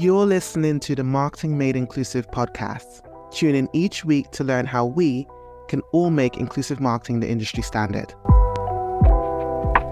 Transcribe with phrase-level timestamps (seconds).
[0.00, 3.02] You're listening to the Marketing Made Inclusive podcast.
[3.34, 5.26] Tune in each week to learn how we
[5.68, 8.14] can all make inclusive marketing the industry standard.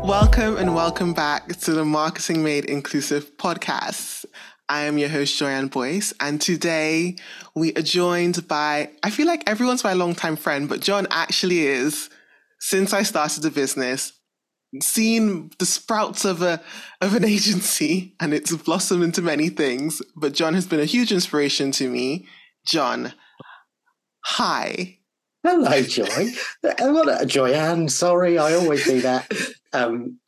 [0.02, 4.24] Welcome and welcome back to the Marketing Made Inclusive podcast.
[4.70, 7.16] I am your host, Joyann Boyce, and today
[7.54, 12.08] we are joined by, I feel like everyone's my longtime friend, but Jon actually is,
[12.60, 14.14] since I started the business,
[14.82, 16.60] seen the sprouts of a
[17.00, 20.02] of an agency and it's blossomed into many things.
[20.16, 22.26] But Jon has been a huge inspiration to me.
[22.66, 23.12] Jon,
[24.24, 24.98] hi.
[25.44, 26.32] Hello, Joy.
[26.60, 27.90] what a Joyann.
[27.90, 29.32] Sorry, I always do that.
[29.72, 30.18] Um,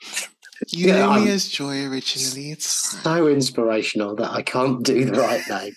[0.69, 2.53] you yeah, know me I'm as Joy originally.
[2.53, 5.77] It's so inspirational that I can't do the right name.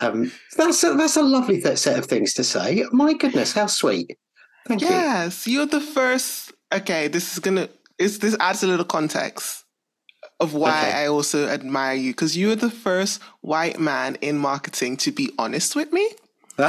[0.00, 2.84] Um, that's a, that's a lovely set of things to say.
[2.92, 4.16] My goodness, how sweet.
[4.66, 4.96] Thank yes, you.
[4.96, 6.52] Yes, you're the first.
[6.72, 9.64] Okay, this is gonna is this adds a little context
[10.40, 11.04] of why okay.
[11.04, 15.74] I also admire you because you're the first white man in marketing to be honest
[15.76, 16.08] with me.
[16.58, 16.68] oh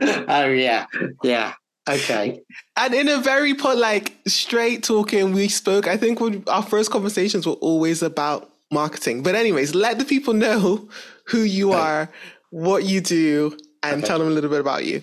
[0.00, 0.86] yeah,
[1.22, 1.54] yeah.
[1.88, 2.40] Okay.
[2.76, 5.86] And in a very put like straight talking, we spoke.
[5.86, 9.22] I think when our first conversations were always about marketing.
[9.22, 10.88] But anyways, let the people know
[11.26, 11.80] who you okay.
[11.80, 12.12] are,
[12.50, 14.06] what you do, and okay.
[14.06, 15.02] tell them a little bit about you.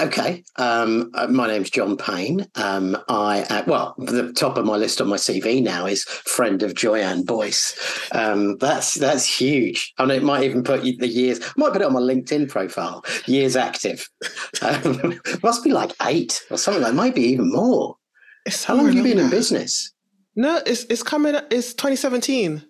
[0.00, 2.46] Okay, um, uh, my name's Jon Payne.
[2.54, 6.62] Um, I uh, well, the top of my list on my CV now is friend
[6.62, 8.08] of Joyann Boyce.
[8.12, 9.92] Um, that's that's huge.
[9.98, 11.40] I mean, it might even put the years.
[11.42, 13.04] I might put it on my LinkedIn profile.
[13.26, 14.08] Years active.
[14.62, 16.92] Um, must be like eight or something like.
[16.92, 17.96] That, maybe even more.
[18.44, 19.92] It's How long have you been in business?
[20.36, 21.34] No, it's it's coming.
[21.50, 22.62] It's 2017.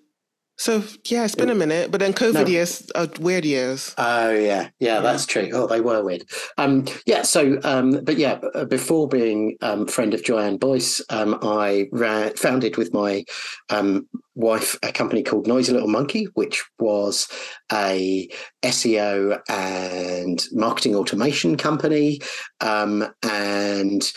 [0.60, 2.46] So yeah, it's been a minute, but then COVID no.
[2.46, 3.94] years are weird years.
[3.96, 5.48] Oh yeah, yeah, that's true.
[5.54, 6.24] Oh, they were weird.
[6.58, 7.22] Um, yeah.
[7.22, 12.36] So, um, but yeah, uh, before being um, friend of Joyann Boyce, um, I ran,
[12.36, 13.24] founded with my
[13.70, 17.26] um, wife a company called Noisy Little Monkey, which was
[17.72, 18.28] a
[18.62, 22.20] SEO and marketing automation company,
[22.60, 24.12] um, and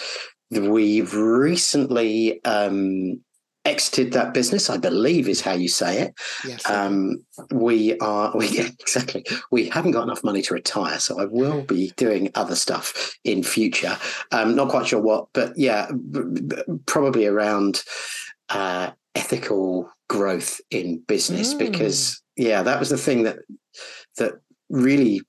[0.51, 3.21] we've recently um,
[3.65, 6.13] exited that business, I believe is how you say it.
[6.45, 6.69] Yes.
[6.69, 10.99] Um, we are, we, exactly, we haven't got enough money to retire.
[10.99, 13.97] So I will be doing other stuff in future.
[14.31, 17.83] Um, not quite sure what, but yeah, b- b- probably around
[18.49, 21.59] uh, ethical growth in business mm.
[21.59, 23.39] because yeah, that was the thing that,
[24.17, 24.33] that
[24.69, 25.21] really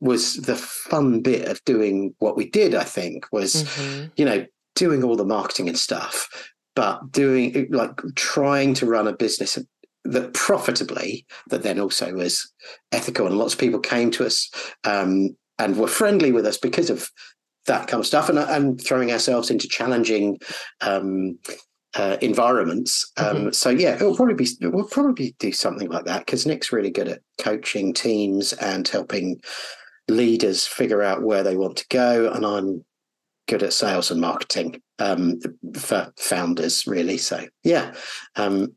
[0.00, 4.06] was the fun bit of doing what we did, I think, was, mm-hmm.
[4.16, 6.28] you know, doing all the marketing and stuff,
[6.74, 9.58] but doing like trying to run a business
[10.04, 12.52] that profitably, that then also was
[12.92, 13.26] ethical.
[13.26, 14.50] And lots of people came to us
[14.84, 17.10] um, and were friendly with us because of
[17.66, 20.38] that kind of stuff, and, and throwing ourselves into challenging
[20.82, 21.38] um,
[21.94, 23.10] uh, environments.
[23.16, 23.50] Um, mm-hmm.
[23.52, 27.08] So yeah, it'll probably be we'll probably do something like that because Nick's really good
[27.08, 29.40] at coaching teams and helping
[30.08, 32.84] leaders figure out where they want to go, and I'm
[33.48, 35.40] good at sales and marketing um,
[35.76, 37.18] for founders, really.
[37.18, 37.94] So yeah,
[38.36, 38.74] um,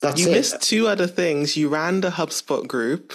[0.00, 0.32] that's you it.
[0.32, 1.56] missed two other things.
[1.56, 3.14] You ran the HubSpot group.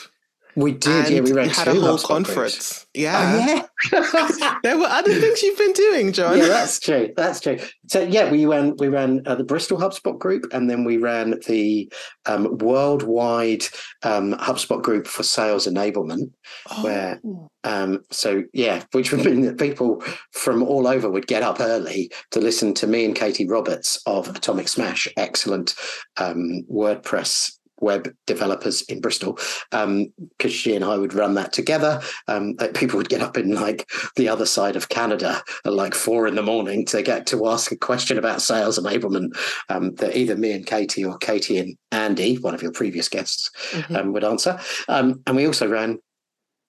[0.56, 1.22] We did, yeah.
[1.22, 2.86] We ran had a whole conference.
[2.94, 3.66] Yeah.
[3.91, 4.50] Oh, yeah.
[4.64, 6.38] there were other things you've been doing, Jon.
[6.38, 7.12] Yeah, that's true.
[7.16, 7.58] That's true.
[7.88, 11.40] So yeah, we ran we ran uh, the Bristol HubSpot group, and then we ran
[11.47, 11.92] the
[12.25, 13.63] um, worldwide
[14.03, 16.31] um, HubSpot group for sales enablement,
[16.69, 16.84] oh.
[16.84, 17.22] where
[17.63, 22.12] um, so yeah, which would mean that people from all over would get up early
[22.31, 25.75] to listen to me and Katie Roberts of Atomic Smash, excellent
[26.18, 30.11] um, WordPress web developers in Bristol, because um,
[30.49, 32.01] she and I would run that together.
[32.27, 36.27] Um, people would get up in like the other side of Canada at like four
[36.27, 39.38] in the morning to get to ask a question about sales enablement
[39.69, 43.51] um, that either me and Katie or Katie and Andy, one of your previous guests,
[43.71, 43.95] mm-hmm.
[43.95, 44.59] Um, would answer.
[44.88, 46.00] Um, and we also ran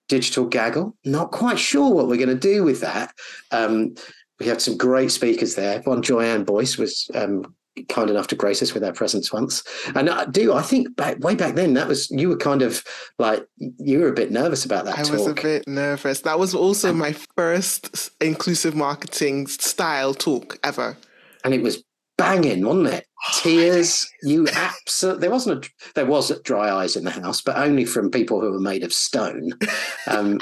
[0.07, 0.95] digital gaggle.
[1.05, 3.13] Not quite sure what we're going to do with that.
[3.51, 3.95] Um,
[4.39, 5.81] we had some great speakers there.
[5.81, 7.55] One Joyann Boyce was um,
[7.89, 9.63] kind enough to grace us with their presence once.
[9.95, 12.83] And I do, I think back way back then, that was you were kind of
[13.19, 14.97] like you were a bit nervous about that.
[14.97, 15.11] I talk.
[15.11, 16.21] was a bit nervous.
[16.21, 20.97] That was also my first inclusive marketing style talk ever.
[21.43, 21.83] And it was
[22.17, 23.07] banging, wasn't it?
[23.27, 24.09] Oh, Tears.
[24.23, 25.21] You absolutely.
[25.21, 25.69] There wasn't a.
[25.95, 28.93] There was dry eyes in the house, but only from people who were made of
[28.93, 29.53] stone.
[30.07, 30.39] Um,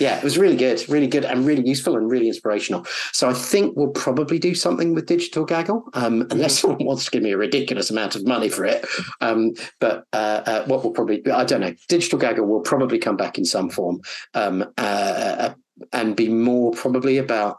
[0.00, 2.84] yeah, it was really good, really good, and really useful and really inspirational.
[3.12, 7.10] So I think we'll probably do something with Digital Gaggle, um, unless someone wants to
[7.10, 8.84] give me a ridiculous amount of money for it.
[9.20, 13.16] Um, but uh, uh, what will probably, I don't know, Digital Gaggle will probably come
[13.16, 14.00] back in some form
[14.34, 15.54] um, uh, uh,
[15.92, 17.58] and be more probably about,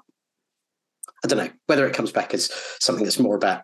[1.24, 3.64] I don't know, whether it comes back as something that's more about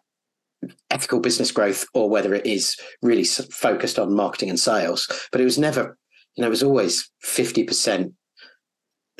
[0.89, 5.07] ethical business growth or whether it is really focused on marketing and sales.
[5.31, 5.97] But it was never,
[6.35, 8.13] you know, it was always 50%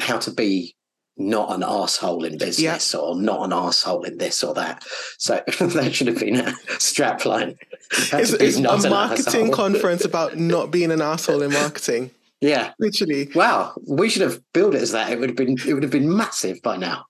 [0.01, 0.75] how to be
[1.17, 4.83] not an asshole in business or not an asshole in this or that.
[5.17, 7.57] So that should have been a strapline.
[7.91, 12.11] It's, it's a marketing conference about not being an asshole in marketing.
[12.39, 13.29] Yeah, literally.
[13.35, 15.11] Wow, we should have built it as that.
[15.11, 17.05] It would have been it would have been massive by now.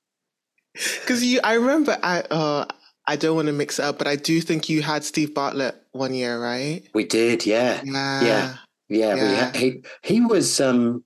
[0.73, 2.65] Because you, I remember, I uh,
[3.07, 5.75] I don't want to mix it up, but I do think you had Steve Bartlett
[5.91, 6.83] one year, right?
[6.93, 8.55] We did, yeah, yeah, yeah,
[8.89, 9.15] yeah.
[9.15, 9.51] yeah.
[9.53, 11.05] We he he was um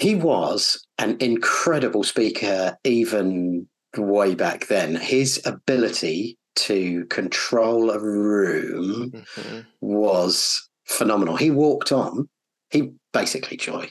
[0.00, 3.66] he was an incredible speaker even
[3.96, 4.96] way back then.
[4.96, 9.60] His ability to control a room mm-hmm.
[9.80, 11.36] was phenomenal.
[11.36, 12.28] He walked on
[12.70, 13.90] he basically joy.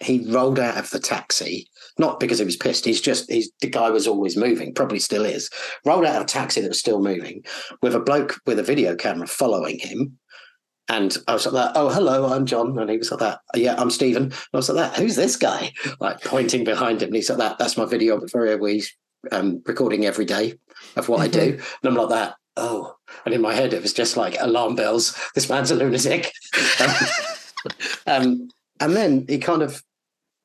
[0.00, 1.68] He rolled out of the taxi,
[1.98, 2.84] not because he was pissed.
[2.84, 5.50] He's just he's the guy was always moving, probably still is.
[5.84, 7.42] Rolled out of a taxi that was still moving,
[7.82, 10.18] with a bloke with a video camera following him.
[10.90, 12.76] And I was like that, oh, hello, I'm Jon.
[12.76, 14.24] And he was like that, yeah, I'm Steven.
[14.24, 15.72] And I was like that, who's this guy?
[16.00, 17.10] Like pointing behind him.
[17.10, 18.58] And he's like that, that's my videographer.
[18.58, 18.82] We're
[19.30, 20.54] um, recording every day
[20.96, 21.20] of what.
[21.20, 21.52] I do.
[21.52, 21.86] Mm-hmm.
[21.86, 22.96] And I'm like that, oh.
[23.24, 25.16] And in my head, it was just like alarm bells.
[25.36, 26.32] This man's a lunatic.
[28.08, 28.48] um,
[28.80, 29.84] and then he kind of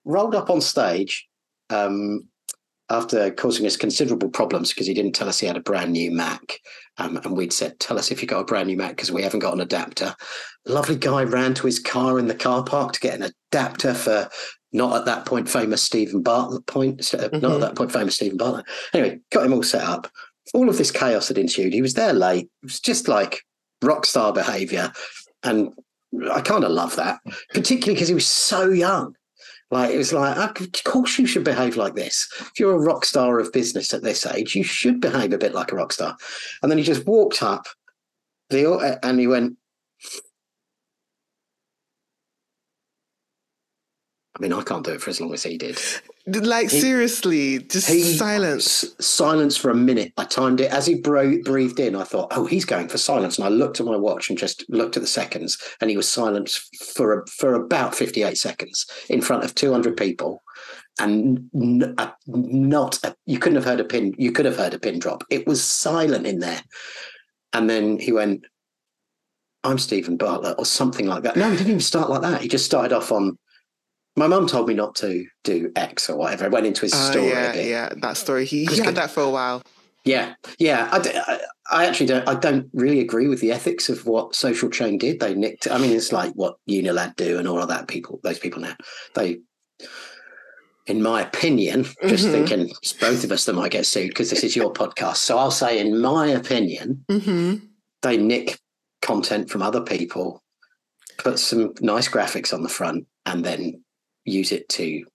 [0.03, 1.27] rolled up on stage
[1.71, 2.30] um,
[2.90, 6.12] after causing us considerable problems because he didn't tell us he had a brand new
[6.12, 6.60] Mac.
[6.98, 9.24] Um, and we'd said, Tell us if you got a brand new Mac because we
[9.24, 10.16] haven't got an adapter.
[10.66, 14.30] Lovely guy ran to his car in the car park to get an adapter for
[14.72, 17.18] not at that point famous Steven Bartlett point, mm-hmm.
[17.18, 17.60] not at mm-hmm.
[17.62, 18.66] that point famous Steven Bartlett.
[18.94, 20.10] Anyway, got him all set up.
[20.54, 21.74] All of this chaos had ensued.
[21.74, 22.46] He was there late.
[22.62, 23.42] It was just like
[23.82, 24.92] rock star behavior.
[25.44, 25.74] And
[26.32, 27.20] I kind of love that,
[27.54, 29.16] particularly because he was so young.
[29.71, 32.27] Like it was like, ah, of course you should behave like this.
[32.39, 35.53] If you're a rock star of business at this age, you should behave a bit
[35.53, 36.15] like a rock star.
[36.62, 37.65] And then he just walked up,
[38.50, 39.57] the and he went.
[44.36, 45.80] I mean, I can't do it for as long as he did.
[46.28, 48.84] Like he, seriously, just he, silence.
[48.84, 50.12] S- silence for a minute.
[50.18, 51.96] I timed it as he bro- breathed in.
[51.96, 54.66] I thought, oh, he's going for silence, and I looked at my watch and just
[54.68, 56.50] looked at the seconds, and he was silent
[56.94, 60.44] for a, for about fifty eight seconds in front of two hundred people,
[61.00, 64.14] and n- a, uh, not a, you couldn't have heard a pin.
[64.18, 65.24] You could have heard a pin drop.
[65.30, 66.62] It was silent in there,
[67.54, 68.46] and then he went.
[69.64, 71.36] I'm Steven Bartlett, or something like that.
[71.38, 72.42] No, he didn't even start like that.
[72.42, 73.38] He just started off on
[74.15, 76.45] my mum told me not to do X or whatever.
[76.45, 77.29] I went into his uh, story.
[77.29, 78.45] Yeah, yeah, that story.
[78.45, 79.62] He, he had that for a while.
[80.06, 80.88] Yeah, yeah.
[80.91, 81.39] I,
[81.71, 82.27] I actually don't.
[82.27, 85.19] I don't really agree with the ethics of what Social Chain did.
[85.19, 85.69] They nicked.
[85.69, 87.88] I mean, it's like what Unilad do and all of that.
[87.88, 88.75] People, those people now,
[89.15, 89.39] they,
[90.85, 92.31] in my opinion, just mm-hmm.
[92.31, 95.17] thinking it's both of us that might get sued because this is your podcast.
[95.17, 97.65] So I'll say, in my opinion, mm-hmm.
[98.01, 98.59] they nick
[99.01, 100.44] content from other people,
[101.17, 103.83] put some nice graphics on the front, and then
[104.25, 105.06] use it to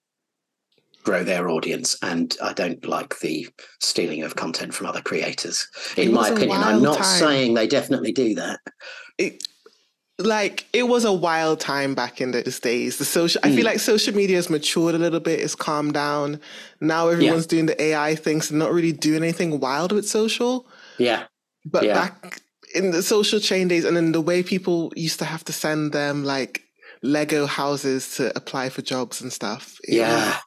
[1.02, 3.48] grow their audience and i don't like the
[3.80, 5.66] stealing of content from other creators
[5.96, 7.18] in my opinion i'm not time.
[7.18, 8.60] saying they definitely do that
[9.18, 9.42] it,
[10.18, 13.48] like it was a wild time back in those days the social mm.
[13.48, 13.68] i feel mm.
[13.68, 16.38] like social media has matured a little bit it's calmed down
[16.80, 17.50] now everyone's yeah.
[17.50, 20.66] doing the ai things and not really doing anything wild with social
[20.98, 21.24] yeah
[21.64, 21.94] but yeah.
[21.94, 22.42] back
[22.74, 25.92] in the social chain days and then the way people used to have to send
[25.92, 26.62] them like
[27.02, 29.78] Lego houses to apply for jobs and stuff.
[29.86, 30.38] Yeah.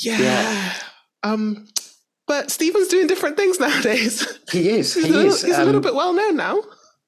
[0.00, 0.18] yeah.
[0.18, 0.74] Yeah.
[1.22, 1.68] Um,
[2.26, 4.38] but Steven's doing different things nowadays.
[4.50, 4.94] He is.
[4.94, 5.42] he's he a little, is.
[5.42, 6.62] He's um, a little bit well known now.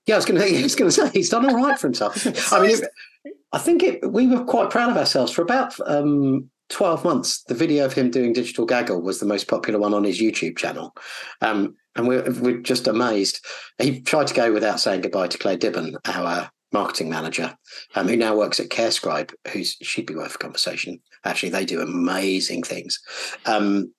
[0.07, 0.47] Yeah, I was going to.
[0.47, 2.27] He's going to say he's done all right for himself.
[2.53, 6.51] I mean, it, I think it, we were quite proud of ourselves for about um,
[6.71, 7.43] 12 months.
[7.45, 10.59] The video of him doing digital gaggle was the most popular one on his YouTube
[10.59, 10.95] channel.
[11.41, 13.45] Um, and we're, we're just amazed.
[13.79, 17.57] He tried to go without saying goodbye to Claire Dibben, our marketing manager,
[17.95, 21.01] um, who now works at CareScribe, who's she'd be worth a conversation.
[21.25, 23.01] Actually, they do amazing things.
[23.47, 23.95] Um,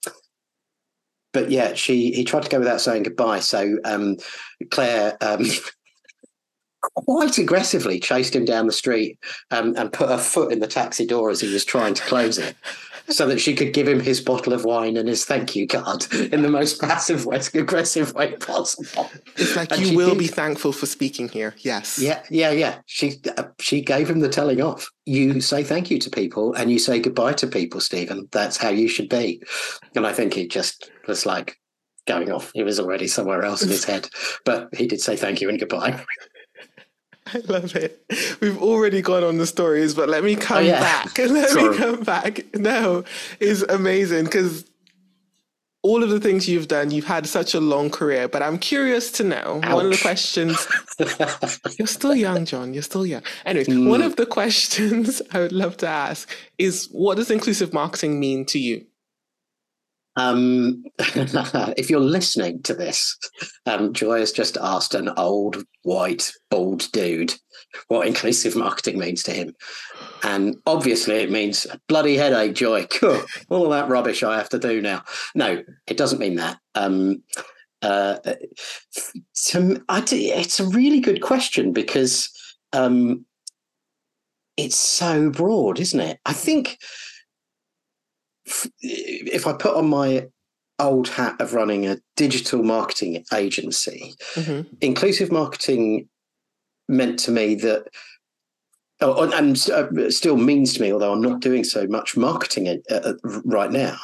[1.34, 3.40] but yeah, she he tried to go without saying goodbye.
[3.40, 4.18] So um,
[4.70, 5.46] Claire um,
[6.82, 9.18] quite aggressively chased him down the street
[9.50, 12.38] um, and put her foot in the taxi door as he was trying to close
[12.38, 12.56] it
[13.10, 16.12] so that she could give him his bottle of wine and his thank you card
[16.14, 19.10] in the most passive way, aggressive way possible.
[19.36, 20.20] It's like and you will did.
[20.20, 21.54] be thankful for speaking here.
[21.60, 22.00] Yes.
[22.00, 22.80] Yeah, yeah, yeah.
[22.86, 24.90] She uh, she gave him the telling off.
[25.06, 28.28] You say thank you to people and you say goodbye to people, Steven.
[28.32, 29.42] That's how you should be.
[29.96, 31.58] And I think he just was like
[32.08, 32.52] going off.
[32.54, 34.10] He was already somewhere else in his head,
[34.46, 36.04] but he did say thank you and goodbye.
[37.28, 38.06] I love it.
[38.40, 40.80] We've already gone on the stories, but let me come oh, yeah.
[40.80, 41.18] back.
[41.18, 41.70] Let Sorry.
[41.70, 42.56] me come back.
[42.56, 43.04] No,
[43.40, 44.66] it's amazing because
[45.86, 49.12] all of the things you've done, you've had such a long career, but I'm curious
[49.14, 49.74] to know Ouch.
[49.74, 50.68] one of the questions.
[51.78, 52.74] you're still young, Jon.
[52.74, 53.22] You're still young.
[53.46, 53.88] Anyways, mm.
[53.88, 56.28] one of the questions I would love to ask
[56.58, 58.86] is what does inclusive marketing mean to you?
[60.18, 63.18] Um, if you're listening to this,
[63.66, 67.34] um, Joy has just asked an old, white, bald dude
[67.88, 69.54] what inclusive marketing means to him.
[70.24, 72.88] And obviously, it means bloody headache, Joy.
[73.50, 75.04] All of that rubbish I have to do now.
[75.36, 76.58] No, it doesn't mean that.
[76.74, 77.24] Um,
[77.82, 78.18] uh,
[79.46, 82.30] to, I, it's a really good question because
[82.74, 83.26] um,
[84.58, 86.20] it's so broad, isn't it?
[86.26, 86.80] I think
[88.82, 90.28] if I put on my
[90.80, 94.68] old hat of running a digital marketing agency, mm-hmm.
[94.82, 96.10] inclusive marketing
[96.88, 97.88] meant to me that,
[99.02, 103.14] oh, and uh, still means to me, although I'm not doing so much marketing uh,
[103.46, 103.98] right now,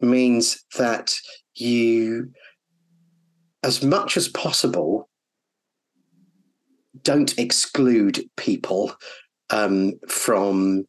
[0.00, 1.14] means that
[1.54, 2.30] you,
[3.62, 5.08] as much as possible,
[7.02, 8.92] don't exclude people
[9.50, 10.86] um, from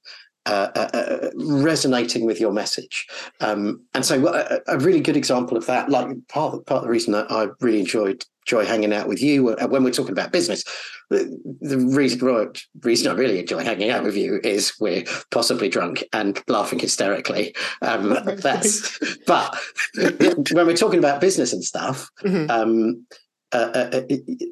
[0.47, 3.05] uh, uh, uh, resonating with your message.
[3.41, 6.83] Um, and so, a, a, really good example of that, like part of, part of
[6.83, 10.13] the reason that I really enjoyed enjoy hanging out with you uh, when we're talking
[10.13, 10.63] about business.
[11.09, 16.03] The, the reason, reason I really enjoy hanging out with you is we're possibly drunk
[16.13, 17.53] and laughing hysterically.
[17.81, 19.57] Um, that's but
[19.95, 22.49] when we're talking about business and stuff, mm-hmm.
[22.49, 23.05] um,
[23.51, 24.01] uh, uh,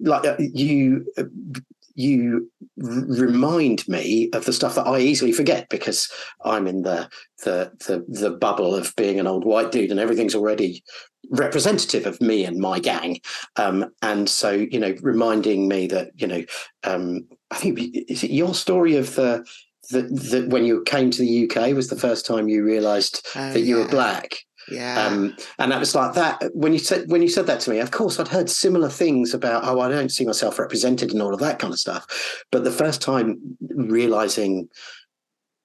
[0.01, 1.05] like uh, you
[1.95, 2.51] you
[2.83, 6.11] r- remind me of the stuff that I easily forget because
[6.43, 7.09] I'm in the,
[7.43, 10.83] the the the bubble of being an old white dude and everything's already
[11.31, 13.19] representative of me and my gang.
[13.55, 16.43] Um, and so, you know, reminding me that, you know,
[16.83, 19.45] um, I think is it your story of the
[19.91, 23.61] that when you came to the UK was the first time you realised oh, that
[23.61, 23.83] you yeah.
[23.83, 24.37] were black.
[24.69, 25.05] Yeah.
[25.05, 27.79] Um, and that was like that when you said when you said that to me.
[27.79, 31.33] Of course, I'd heard similar things about oh, I don't see myself represented and all
[31.33, 32.45] of that kind of stuff.
[32.51, 34.69] But the first time realizing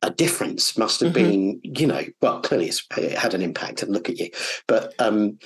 [0.02, 1.30] a difference must have mm-hmm.
[1.30, 3.83] been, you know, well, clearly it had an impact.
[3.83, 4.30] And look at you,
[4.66, 5.38] but um,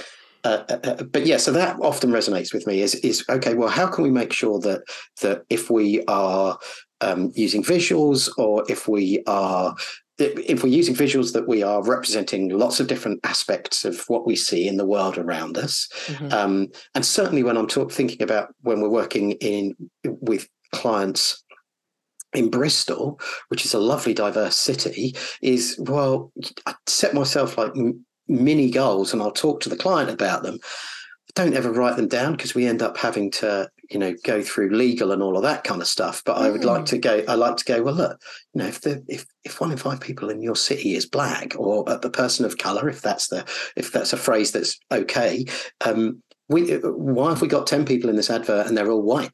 [0.45, 2.83] uh, uh, uh, but yeah, so that often resonates with me.
[2.83, 3.55] Is is okay?
[3.55, 4.83] Well, how can we make sure that
[5.23, 6.59] that if we are
[7.01, 9.75] um, using visuals or if we are
[10.17, 14.37] if we're using visuals that we are representing lots of different aspects of what we
[14.37, 16.33] see in the world around us mm-hmm.
[16.33, 19.75] um, and certainly when i'm talk, thinking about when we're working in
[20.05, 21.45] with clients
[22.35, 26.33] in Bristol, which is a lovely, diverse city, is well,
[26.67, 27.73] I set myself like
[28.29, 30.59] mini goals and I'll talk to the client about them.
[31.35, 34.71] Don't ever write them down because we end up having to you know go through
[34.71, 36.87] legal and all of that kind of stuff but i would like mm.
[36.87, 38.21] to go i like to go well look
[38.53, 41.55] you know if the if if one in five people in your city is black
[41.59, 43.45] or a person of color if that's the
[43.77, 45.45] if that's a phrase that's okay
[45.85, 49.33] um we why have we got 10 people in this advert and they're all white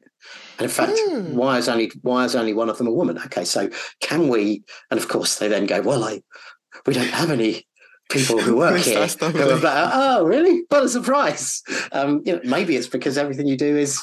[0.57, 1.33] and in fact mm.
[1.33, 3.69] why is only why is only one of them a woman okay so
[4.01, 6.21] can we and of course they then go well i
[6.85, 7.65] we don't have any
[8.11, 9.89] people who work here who are black.
[9.93, 14.01] oh really what a surprise um you know maybe it's because everything you do is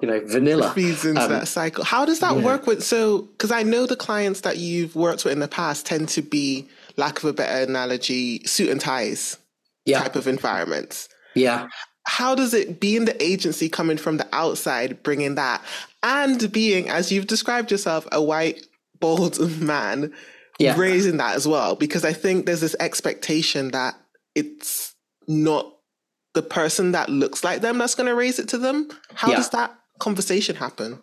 [0.00, 0.72] you know, vanilla.
[0.72, 1.84] Feeds into um, that cycle.
[1.84, 2.42] How does that yeah.
[2.42, 5.86] work with, so, because I know the clients that you've worked with in the past
[5.86, 9.38] tend to be, lack of a better analogy, suit and ties
[9.86, 10.00] yeah.
[10.00, 11.08] type of environments.
[11.34, 11.68] Yeah.
[12.06, 15.62] How does it be in the agency coming from the outside, bringing that,
[16.02, 18.66] and being, as you've described yourself, a white,
[19.00, 20.12] bald man,
[20.58, 20.74] yeah.
[20.76, 21.76] raising that as well?
[21.76, 23.94] Because I think there's this expectation that
[24.34, 24.94] it's
[25.28, 25.72] not
[26.34, 28.88] the person that looks like them that's going to raise it to them.
[29.14, 29.36] How yeah.
[29.36, 31.02] does that conversation happen?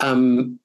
[0.00, 0.60] Um,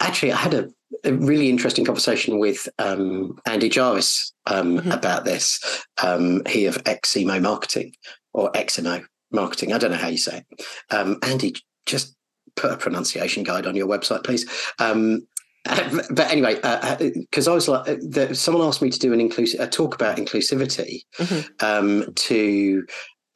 [0.00, 0.68] actually, I had a,
[1.04, 4.92] a, really interesting conversation with um, Andy Jarvis um, mm-hmm.
[4.92, 5.84] about this.
[6.02, 7.92] Um, he of Eximo Marketing
[8.32, 9.72] or Eximo Marketing.
[9.72, 10.66] I don't know how you say it.
[10.90, 11.54] Um, Andy,
[11.86, 12.16] just
[12.56, 14.48] put a pronunciation guide on your website, please.
[14.78, 15.26] Um,
[15.64, 19.12] but anyway, because uh, uh I was like, uh, the, someone asked me to do
[19.12, 21.64] an inclusive a talk about inclusivity mm-hmm.
[21.64, 22.84] um, to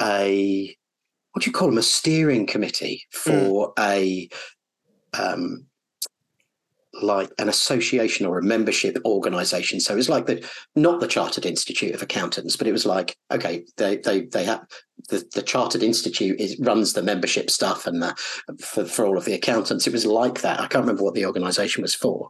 [0.01, 0.77] a
[1.33, 3.81] what do you call them a steering committee for mm.
[3.81, 4.29] a
[5.21, 5.67] um,
[7.03, 9.81] like an association or a membership organization.
[9.81, 13.17] So it was like the not the Chartered Institute of Accountants, but it was like
[13.31, 14.65] okay, they they they have
[15.09, 18.15] the, the Chartered Institute is runs the membership stuff and the
[18.61, 19.87] for, for all of the accountants.
[19.87, 20.61] It was like that.
[20.61, 22.29] I can't remember what the organization was for,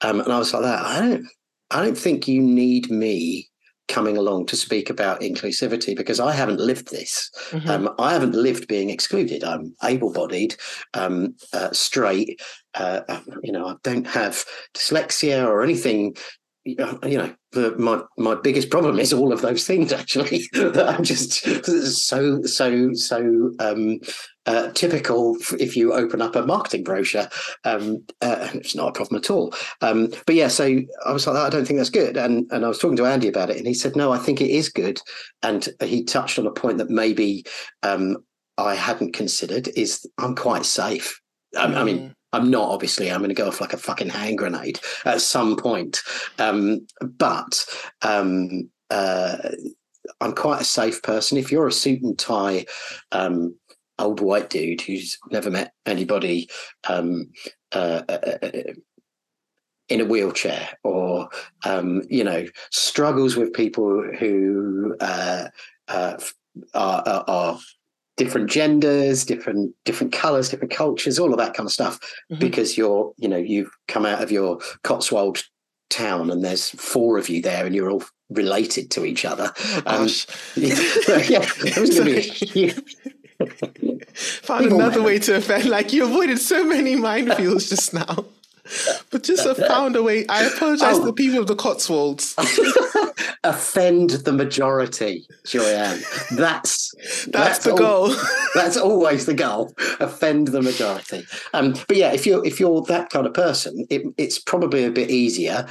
[0.00, 0.84] um, and I was like that.
[0.84, 1.26] I don't
[1.70, 3.48] I don't think you need me
[3.88, 7.30] coming along to speak about inclusivity because I haven't lived this.
[7.50, 7.70] Mm-hmm.
[7.70, 9.42] Um, I haven't lived being excluded.
[9.42, 10.56] I'm able-bodied,
[10.92, 12.40] um, uh, straight.
[12.74, 13.00] Uh,
[13.42, 14.44] you know, I don't have
[14.74, 16.16] dyslexia or anything
[16.68, 21.04] you know, the, my my biggest problem is all of those things actually that I'm
[21.04, 21.32] just
[22.06, 24.00] so so so um,
[24.46, 25.36] uh, typical.
[25.58, 27.28] If you open up a marketing brochure,
[27.64, 29.54] um, uh, it's not a problem at all.
[29.80, 32.68] Um, but yeah, so I was like, I don't think that's good, and and I
[32.68, 35.00] was talking to Andy about it, and he said, no, I think it is good,
[35.42, 37.44] and he touched on a point that maybe
[37.82, 38.18] um,
[38.58, 41.20] I hadn't considered is I'm quite safe.
[41.56, 42.14] I, I mean mm.
[42.32, 43.10] I'm not obviously.
[43.10, 46.00] I'm going to go off like a fucking hand grenade at some point.
[46.38, 47.64] Um, but
[48.02, 49.36] um, uh,
[50.20, 51.38] I'm quite a safe person.
[51.38, 52.66] If you're a suit and tie
[53.12, 53.54] um,
[53.98, 56.48] old white dude who's never met anybody
[56.88, 57.30] um,
[57.72, 58.72] uh, uh, uh, uh,
[59.88, 61.30] in a wheelchair, or
[61.64, 65.48] um, you know, struggles with people who uh,
[65.88, 66.18] are,
[66.74, 67.58] are, are
[68.18, 71.98] different genders, different different colors, different cultures, all of that kind of stuff.
[72.30, 72.40] Mm-hmm.
[72.40, 75.42] Because you're, you know, you've come out of your Cotswold
[75.88, 79.50] town and there's four of you there and you're all related to each other.
[79.86, 80.08] Oh, um,
[80.56, 82.74] yeah, it was going to be
[84.14, 85.66] Found another way to offend.
[85.66, 88.26] Like you avoided so many minefields just now.
[89.10, 90.26] But just have found a way.
[90.28, 91.00] I apologize oh.
[91.00, 92.34] to the people of the Cotswolds.
[93.44, 96.02] Offend the majority, Joyann.
[96.36, 96.92] That's
[97.26, 98.14] that's, that's the goal.
[98.54, 99.72] that's always the goal.
[100.00, 101.24] Offend the majority.
[101.54, 104.90] Um, but yeah, if you're if you're that kind of person, it, it's probably a
[104.90, 105.66] bit easier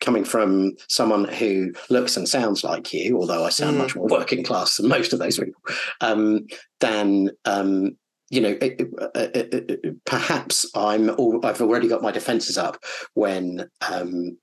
[0.00, 3.80] coming from someone who looks and sounds like you, although I sound mm.
[3.80, 5.60] much more working class than most of those people,
[6.00, 6.46] um,
[6.80, 7.96] than um,
[8.30, 12.82] you know, uh, uh, uh, perhaps I'm all, I've already got my defenses up
[13.14, 14.36] when um,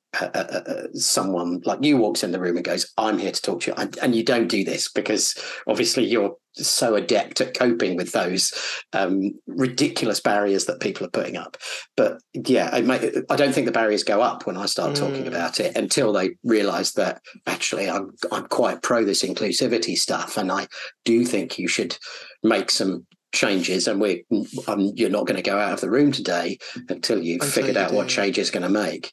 [0.93, 3.75] someone like you walks in the room and goes, "I'm here to talk to you,"
[3.77, 5.35] and, and, you don't do this because
[5.67, 8.53] obviously you're so adept at coping with those
[8.93, 11.57] um, ridiculous barriers that people are putting up.
[11.97, 14.99] But yeah, I, may, I don't think the barriers go up when I start mm.
[14.99, 20.37] talking about it until they realise that actually I'm I'm quite pro this inclusivity stuff,
[20.37, 20.67] and I
[21.03, 21.97] do think you should
[22.41, 24.25] make some changes, and we
[24.67, 26.57] um, you're not going to go out of the room today
[26.89, 27.95] until you've until figured you out do.
[27.95, 29.11] what change is going to make.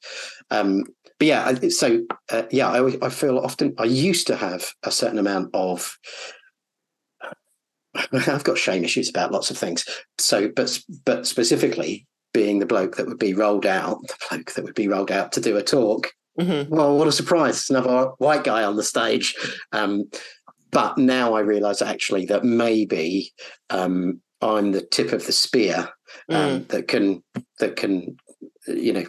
[0.51, 0.85] Um,
[1.19, 5.19] but yeah, so uh, yeah, I, I feel often I used to have a certain
[5.19, 5.97] amount of.
[8.13, 9.85] I've got shame issues about lots of things.
[10.19, 14.65] So, but but specifically being the bloke that would be rolled out, the bloke that
[14.65, 16.11] would be rolled out to do a talk.
[16.41, 16.75] Mm-hmm.
[16.75, 17.69] Well, what a surprise!
[17.69, 19.37] Another white guy on the stage.
[19.73, 20.11] Um,
[20.73, 23.33] but now I realise actually that maybe
[23.71, 25.89] um, I'm the tip of the spear
[26.29, 26.69] um, mm.
[26.69, 27.23] that can
[27.61, 28.17] that can
[28.67, 29.05] you know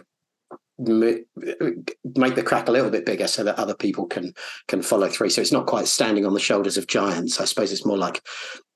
[0.78, 4.34] make the crack a little bit bigger so that other people can
[4.66, 7.70] can follow through so it's not quite standing on the shoulders of giants i suppose
[7.70, 8.20] it's more like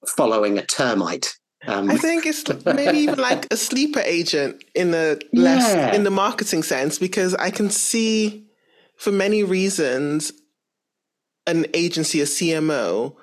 [0.06, 5.20] following a termite um, I think it's maybe even like a sleeper agent in the
[5.32, 5.92] less yeah.
[5.92, 8.46] in the marketing sense because I can see
[8.96, 10.32] for many reasons
[11.48, 13.16] an agency, a CMO,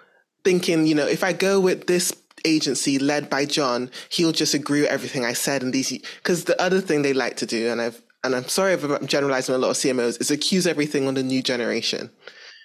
[0.44, 4.82] thinking, you know, if I go with this agency led by John, he'll just agree
[4.82, 5.64] with everything I said.
[5.64, 8.74] And these, because the other thing they like to do, and I've, and I'm sorry
[8.74, 12.10] if I'm generalizing a lot of CMOs, is accuse everything on the new generation.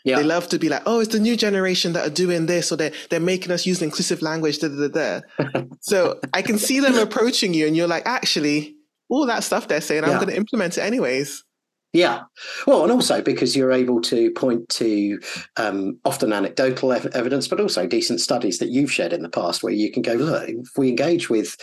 [0.04, 0.16] Yeah.
[0.16, 2.76] They love to be like, oh, it's the new generation that are doing this, or
[2.76, 5.20] they're, they're making us use inclusive language, da da da.
[5.38, 5.62] da.
[5.80, 8.76] so I can see them approaching you, and you're like, actually,
[9.10, 10.10] all that stuff they're saying, yeah.
[10.10, 11.44] I'm going to implement it anyways.
[11.92, 12.22] Yeah.
[12.66, 15.18] Well, and also because you're able to point to
[15.56, 19.62] um, often anecdotal ev- evidence, but also decent studies that you've shared in the past
[19.62, 21.56] where you can go, look, if we engage with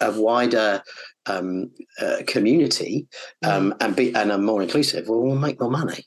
[0.00, 0.82] a wider
[1.26, 3.06] um, uh, community
[3.44, 3.76] um, mm.
[3.80, 6.04] and be and are more inclusive, well, we'll make more money.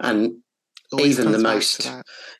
[0.00, 0.42] And
[0.98, 1.90] even the most,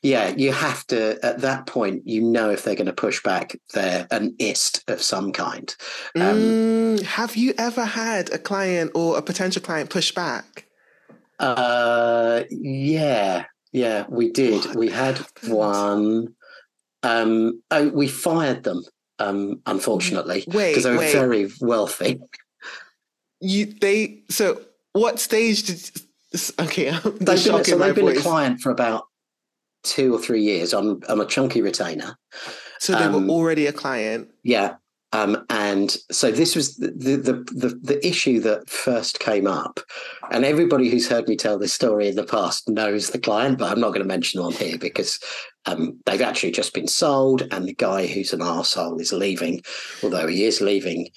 [0.03, 3.57] yeah, you have to at that point, you know, if they're going to push back,
[3.75, 5.75] they're an ist of some kind.
[6.15, 10.67] Um, mm, have you ever had a client or a potential client push back?
[11.39, 14.65] Uh, yeah, yeah, we did.
[14.65, 16.35] What we had one.
[17.03, 18.83] Um, oh, we fired them.
[19.19, 21.13] Um, unfortunately, because they were wait.
[21.13, 22.21] very wealthy.
[23.41, 24.61] You they so
[24.93, 25.91] what stage did
[26.59, 29.05] Okay, they've been, so they've been a client for about
[29.83, 32.17] two or three years on, on a chunky retainer.
[32.79, 34.29] So they um, were already a client.
[34.43, 34.77] Yeah.
[35.13, 39.81] Um, and so this was the, the, the the issue that first came up,
[40.31, 43.71] and everybody who's heard me tell this story in the past knows the client, but
[43.71, 45.19] I'm not going to mention them on here because
[45.65, 49.63] um, they've actually just been sold, and the guy who's an arsehole is leaving,
[50.03, 51.09] although he is leaving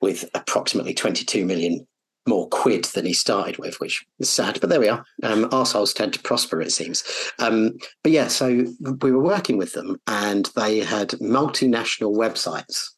[0.00, 1.86] with approximately 22 million
[2.28, 4.60] more quid than he started with, which is sad.
[4.60, 5.04] But there we are.
[5.22, 7.02] Um, arseholes tend to prosper, it seems.
[7.38, 8.66] Um, but yeah, so
[9.00, 12.90] we were working with them, and they had multinational websites.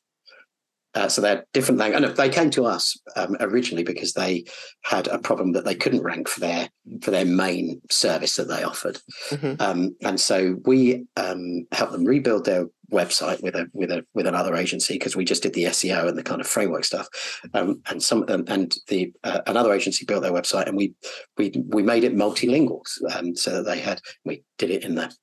[0.94, 2.02] Uh, so they're different language.
[2.02, 4.44] And they came to us um, originally because they
[4.82, 6.68] had a problem that they couldn't rank for their
[7.00, 8.98] for their main service that they offered,
[9.30, 9.62] mm-hmm.
[9.62, 14.26] um, and so we um, helped them rebuild their website with a with a with
[14.26, 17.08] another agency because we just did the SEO and the kind of framework stuff,
[17.54, 20.94] um, and some and the uh, another agency built their website and we
[21.36, 22.82] we we made it multilingual
[23.14, 25.14] um, so that they had we did it in the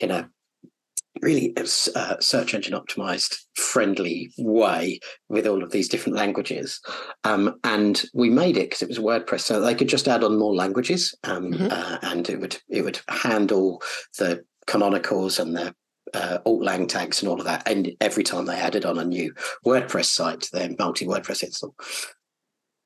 [0.00, 0.28] in a
[1.22, 6.80] really uh, search engine optimized friendly way with all of these different languages
[7.22, 10.38] um, and we made it because it was wordpress so they could just add on
[10.38, 11.68] more languages um, mm-hmm.
[11.70, 13.80] uh, and it would it would handle
[14.18, 15.74] the canonicals and the
[16.12, 19.04] uh, alt lang tags and all of that and every time they added on a
[19.04, 19.32] new
[19.64, 21.74] wordpress site their multi wordpress install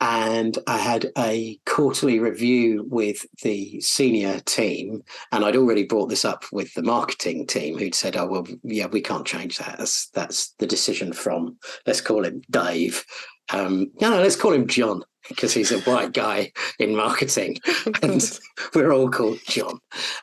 [0.00, 5.02] and I had a quarterly review with the senior team,
[5.33, 8.87] and I'd already brought this up with the marketing team, who'd said, "Oh well, yeah,
[8.87, 9.78] we can't change that.
[9.78, 13.04] That's, that's the decision from let's call him Dave.
[13.53, 17.59] Um, no, no, let's call him John because he's a white guy in marketing,
[18.03, 18.41] and
[18.75, 19.79] we're all called John.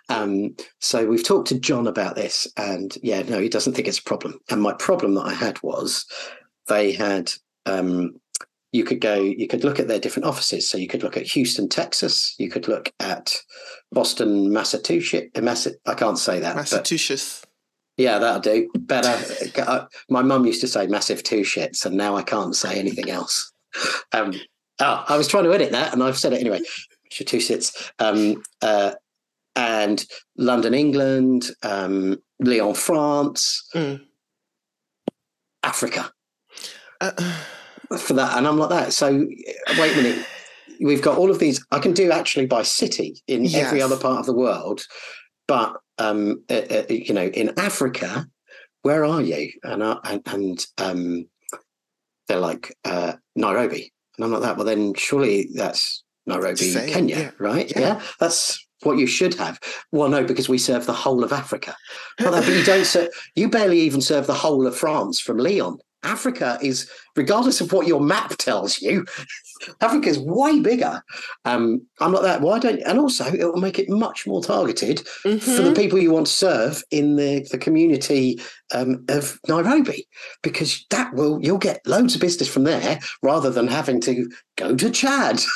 [0.09, 3.99] Um, so we've talked to John about this, and yeah, no, he doesn't think it's
[3.99, 4.39] a problem.
[4.49, 6.05] And my problem that I had was
[6.67, 7.31] they had."
[7.67, 8.19] Um,
[8.75, 10.67] you could go, you could look at their different offices.
[10.67, 12.35] So you could look at Houston, Texas.
[12.37, 13.33] You could look at
[13.93, 15.31] Boston, Massachusetts.
[15.33, 16.57] I can't say that.
[16.57, 17.45] Massachusetts.
[17.97, 18.69] Yeah, that'll do.
[18.75, 19.17] Better.
[19.61, 23.09] Uh, my mum used to say massive two shits, and now I can't say anything
[23.09, 23.51] else.
[24.11, 24.33] Um,
[24.79, 26.61] oh, I was trying to edit that, and I've said it anyway.
[27.05, 27.91] Massachusetts.
[27.99, 28.91] Um, uh,
[29.55, 30.05] and
[30.37, 34.01] London, England, um, Lyon, France, mm.
[35.63, 36.11] Africa.
[36.99, 37.11] Uh,
[37.97, 38.37] for that.
[38.37, 38.93] And I'm like that.
[38.93, 39.11] So
[39.77, 40.25] wait a minute.
[40.81, 41.65] We've got all of these.
[41.71, 43.65] I can do actually by city in yes.
[43.65, 44.81] every other part of the world,
[45.47, 48.27] but um, uh, uh, you know, in Africa,
[48.81, 49.51] where are you?
[49.63, 51.27] And uh, and, and um,
[52.27, 54.57] they're like uh, Nairobi, and I'm like that.
[54.57, 57.31] Well, then surely that's Nairobi, Kenya, yeah.
[57.39, 57.71] right?
[57.75, 57.79] Yeah.
[57.79, 58.01] yeah.
[58.19, 59.59] that's what you should have.
[59.91, 61.75] Well, no, because we serve the whole of Africa.
[62.19, 63.09] Well, but you don't serve.
[63.35, 65.77] You barely even serve the whole of France from Lyon.
[66.05, 69.05] Africa is, regardless of what your map tells you,
[69.81, 71.01] Africa is way bigger.
[71.45, 72.41] Um, I'm not that.
[72.41, 72.81] Why don't?
[72.85, 75.37] And also, it will make it much more targeted mm-hmm.
[75.37, 75.73] for the mm-hmm.
[75.73, 78.39] people you want to serve in the the community
[78.73, 80.07] um, of Nairobi,
[80.43, 84.75] because that will you'll get loads of business from there rather than having to go
[84.75, 85.41] to Chad.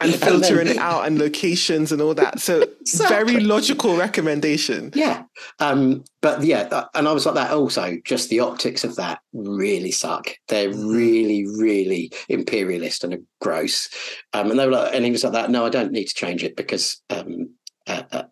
[0.00, 2.40] and filtering it out and locations and all that.
[2.40, 3.16] So exactly.
[3.16, 4.90] very logical recommendation.
[4.94, 5.24] Yeah.
[5.58, 9.20] Um, but yeah, uh, and I was like that also, just the optics of that
[9.32, 10.30] really suck.
[10.48, 10.94] They're mm.
[10.94, 13.88] really, really imperialist and gross.
[14.32, 16.14] Um, and they were like, and he was like that, no, I don't need to
[16.14, 17.54] change it because um,
[17.86, 18.22] uh, uh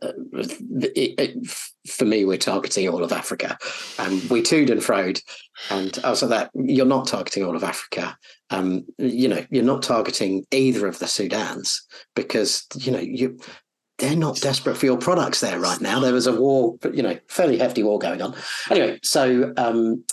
[0.85, 1.47] it, it,
[1.89, 3.57] for me, we're targeting all of Africa.
[3.99, 5.23] And we toed and froed.
[5.71, 8.17] And I was that you're not targeting all of Africa.
[8.51, 11.79] Um, you know, you're not targeting either of the Sudans
[12.15, 13.39] because, you know, you
[13.99, 15.99] they're not desperate for your products there right now.
[15.99, 18.35] There was a war, you know, fairly hefty war going on.
[18.71, 20.05] Anyway, so um,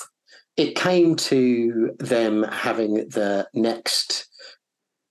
[0.58, 4.28] it came to them having the next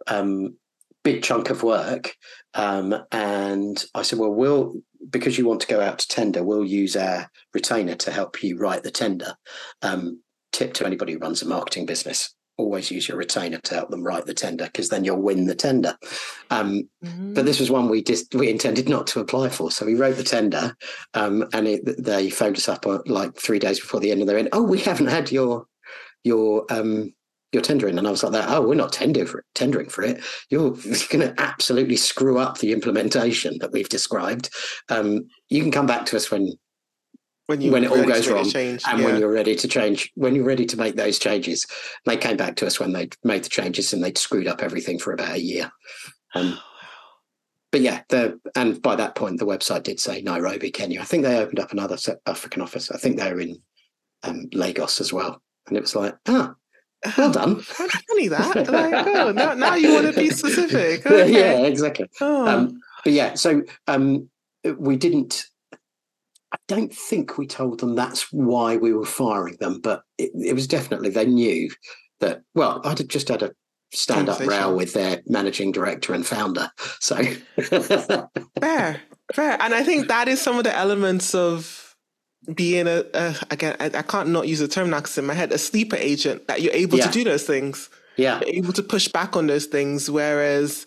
[0.08, 0.56] um,
[1.04, 2.16] big chunk of work.
[2.54, 4.74] Um, and I said, well, we'll,
[5.10, 8.58] because you want to go out to tender, we'll use our retainer to help you
[8.58, 9.34] write the tender.
[9.82, 10.20] Um,
[10.52, 14.04] tip to anybody who runs a marketing business always use your retainer to help them
[14.04, 15.96] write the tender because then you'll win the tender.
[16.50, 17.34] Um, mm-hmm.
[17.34, 20.16] But this was one we just we intended not to apply for, so we wrote
[20.16, 20.76] the tender,
[21.14, 24.28] um, and it, they phoned us up uh, like three days before the end, and
[24.28, 25.66] they went, "Oh, we haven't had your
[26.22, 27.12] your um,
[27.54, 27.96] you're tendering.
[27.96, 30.22] And I was like that, oh, we're not tender for it, tendering for it.
[30.50, 30.70] You're
[31.10, 34.50] going to absolutely screw up the implementation that we've described.
[34.88, 36.52] Um, you can come back to us when
[37.46, 39.04] when, you when it all goes wrong change, and yeah.
[39.04, 41.66] when you're ready to change, when you're ready to make those changes.
[42.06, 44.98] They came back to us when they'd made the changes and they'd screwed up everything
[44.98, 45.70] for about a year.
[46.34, 46.58] Um,
[47.70, 51.02] but yeah, the and by that point, the website did say Nairobi, Kenya.
[51.02, 52.90] I think they opened up another African office.
[52.90, 53.58] I think they were in
[54.22, 55.42] um, Lagos as well.
[55.66, 56.54] And it was like, ah,
[57.16, 57.60] well done.
[57.60, 58.56] funny that.
[58.56, 61.04] Like, oh, now, now you want to be specific.
[61.14, 61.32] Okay.
[61.32, 62.08] Yeah, exactly.
[62.20, 62.46] Oh.
[62.46, 64.28] Um, but yeah, so um,
[64.78, 65.44] we didn't.
[66.52, 70.54] I don't think we told them that's why we were firing them, but it, it
[70.54, 71.70] was definitely they knew
[72.20, 72.42] that.
[72.54, 73.52] Well, I'd just had a
[73.92, 76.70] stand up row with their managing director and founder.
[77.00, 77.16] So
[77.60, 79.00] fair,
[79.32, 81.83] fair, and I think that is some of the elements of
[82.52, 85.34] being a, a again, I, I, can't not use the term now because in my
[85.34, 87.06] head, a sleeper agent that you're able yeah.
[87.06, 87.88] to do those things.
[88.16, 88.40] Yeah.
[88.40, 90.10] You're able to push back on those things.
[90.10, 90.86] Whereas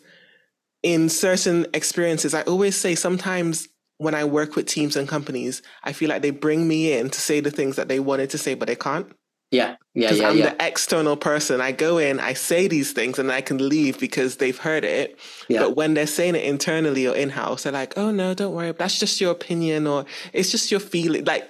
[0.84, 3.68] in certain experiences, I always say sometimes
[3.98, 7.20] when I work with teams and companies, I feel like they bring me in to
[7.20, 9.12] say the things that they wanted to say, but they can't.
[9.50, 10.50] Yeah, yeah, Because yeah, I'm yeah.
[10.56, 11.62] the external person.
[11.62, 15.18] I go in, I say these things, and I can leave because they've heard it.
[15.48, 15.62] Yeah.
[15.62, 18.74] But when they're saying it internally or in house, they're like, "Oh no, don't worry.
[18.74, 21.50] That's just your opinion, or it's just your feeling." Like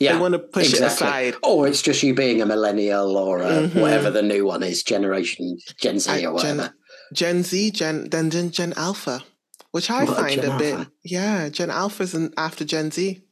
[0.00, 0.14] yeah.
[0.14, 1.34] they want to push it aside.
[1.44, 3.80] Or it's just you being a millennial or a, Mhm.
[3.82, 6.74] whatever the new one is, Generation Gen Z or whatever.
[7.12, 9.22] Gen Z, Gen then Gen, Gen Alpha,
[9.70, 10.74] which I What, find Gen a bit.
[10.74, 10.90] Alpha?
[11.04, 13.22] Yeah, Gen Alpha's in, after Gen Z.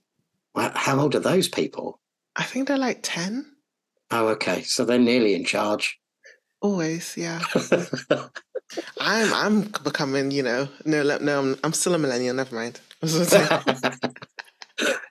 [0.54, 1.98] Well, How old are those people?
[2.36, 3.46] I think they're like ten.
[4.10, 4.62] Oh, okay.
[4.62, 5.98] So they're nearly in charge.
[6.60, 7.40] Always, yeah.
[9.00, 12.34] I'm I'm becoming, you know, no, no, I'm, I'm still a millennial.
[12.34, 12.80] Never mind.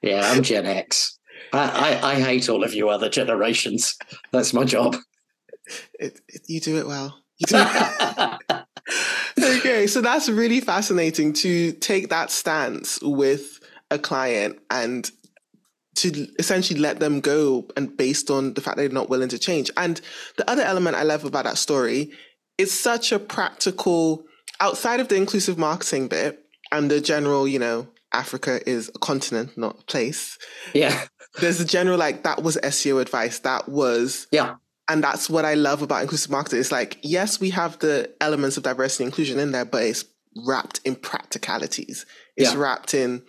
[0.02, 1.18] yeah, I'm Gen X.
[1.54, 3.98] I, I, I hate all of you other generations.
[4.32, 4.96] That's my job.
[6.00, 7.18] it, it, you do it well.
[7.38, 8.66] You do it
[9.40, 13.60] okay, so that's really fascinating to take that stance with
[13.92, 15.10] a client and
[15.96, 19.72] to essentially let them go and based on the fact they're not willing to change.
[19.78, 20.02] And
[20.38, 22.12] the other element I love about that story
[22.58, 24.26] is such a practical
[24.60, 29.58] outside of the inclusive marketing bit and the general, you know, Africa is a continent,
[29.58, 30.38] not a place.
[30.74, 31.06] yeah,
[31.42, 33.40] There's a general like that was SEO advice.
[33.40, 34.56] That was yeah,
[34.88, 36.60] and that's what I love about inclusive marketing.
[36.62, 40.06] It's like, yes, we have the elements of diversity and inclusion in there, but it's
[40.46, 42.06] wrapped in practicalities.
[42.38, 42.60] It's Yeah.
[42.60, 43.24] wrapped in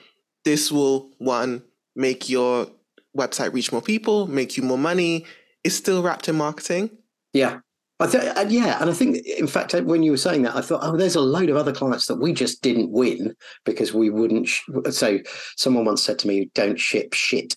[0.44, 1.62] this will one
[1.96, 2.68] make your
[3.16, 5.24] website reach more people, make you more money.
[5.64, 6.90] It's still wrapped in marketing.
[7.32, 7.60] yeah.
[7.98, 10.54] I th- uh, yeah, and I think, in fact, uh, when you were saying that,
[10.54, 13.94] I thought, oh, there's a load of other clients that we just didn't win because
[13.94, 14.48] we wouldn't.
[14.48, 15.18] Sh- so,
[15.56, 17.56] someone once said to me, "Don't ship shit.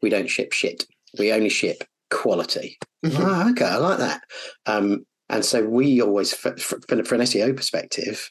[0.00, 0.86] We don't ship shit.
[1.18, 3.16] We only ship quality." Mhm.
[3.18, 4.22] Oh, okay, I like that.
[4.66, 8.30] Um, and so we always, for, for, for an SEO perspective,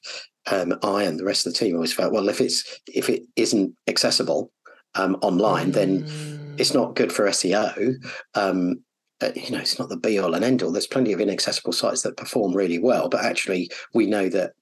[0.50, 3.24] um, I and the rest of the team always felt, well, if it's if it
[3.36, 4.50] isn't accessible
[4.96, 6.60] um, online, then Mm.
[6.60, 7.96] it's not good for SEO.
[8.36, 8.84] Um,
[9.22, 10.72] uh, you know, it's not the be all and end all.
[10.72, 14.54] There's plenty of inaccessible sites that perform really well, but actually, we know that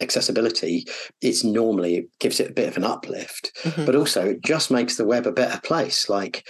[0.00, 0.86] accessibility
[1.22, 3.86] is normally gives it a bit of an uplift, Mhm.
[3.86, 6.08] but also it just makes the web a better place.
[6.08, 6.46] Like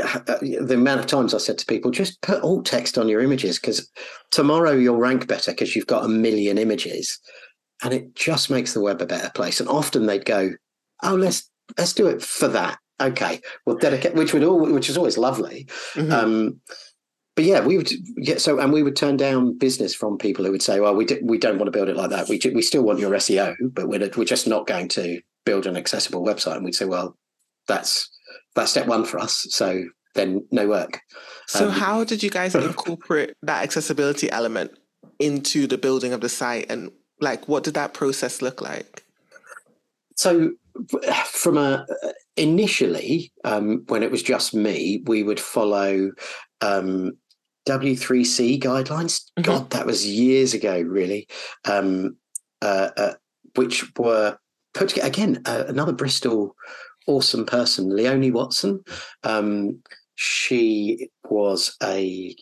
[0.00, 3.20] uh, the amount of times I said to people, just put alt text on your
[3.20, 3.88] images because
[4.32, 7.18] tomorrow you'll rank better because you've got a million images,
[7.82, 9.60] and it just makes the web a better place.
[9.60, 10.50] And often they'd go,
[11.04, 11.48] "Oh, let's
[11.78, 15.66] let's do it for that." Okay, we'll dedicate, which would all, which is always lovely.
[15.94, 16.12] Mhm.
[16.12, 16.60] Um,
[17.36, 17.90] but yeah, we would
[18.22, 21.04] get so, and we would turn down business from people who would say, "Well, we
[21.04, 22.28] d- we don't want to build it like that.
[22.28, 25.76] We we still want your SEO, but we're we're just not going to build an
[25.76, 27.16] accessible website." And we'd say, "Well,
[27.66, 28.08] that's
[28.54, 29.46] that's step one for us.
[29.50, 31.00] So then no work."
[31.48, 34.70] so, um, how did you guys incorporate that accessibility element
[35.18, 36.66] into the building of the site?
[36.70, 39.02] And like, what did that process look like?
[40.16, 40.52] So
[41.26, 41.86] from a
[42.36, 46.10] initially, um, when it was just me, we would follow
[46.60, 47.12] um,
[47.68, 49.22] W3C guidelines.
[49.38, 49.42] Mhm.
[49.44, 51.26] God, that was years ago, really.
[51.64, 52.16] Um,
[52.62, 53.14] uh, uh,
[53.56, 54.36] which were
[54.72, 55.42] put together again.
[55.46, 56.54] Uh, another Bristol
[57.06, 58.80] awesome person, Leonie Watson.
[59.22, 59.80] Um,
[60.14, 62.34] she was a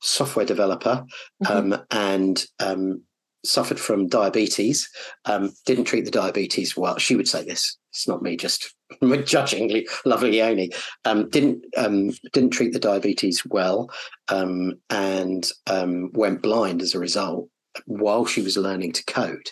[0.00, 1.04] software developer
[1.44, 1.50] Mhm.
[1.74, 3.02] um, and um,
[3.44, 4.88] suffered from diabetes.
[5.24, 6.98] Um, didn't treat the diabetes well.
[6.98, 7.76] She would say this.
[7.90, 8.74] It's not me just
[9.24, 10.70] judgingly, Lovely Leonie
[11.04, 13.90] um, didn't um, didn't treat the diabetes well
[14.28, 17.48] um, and um, went blind as a result
[17.86, 19.50] while she was learning to code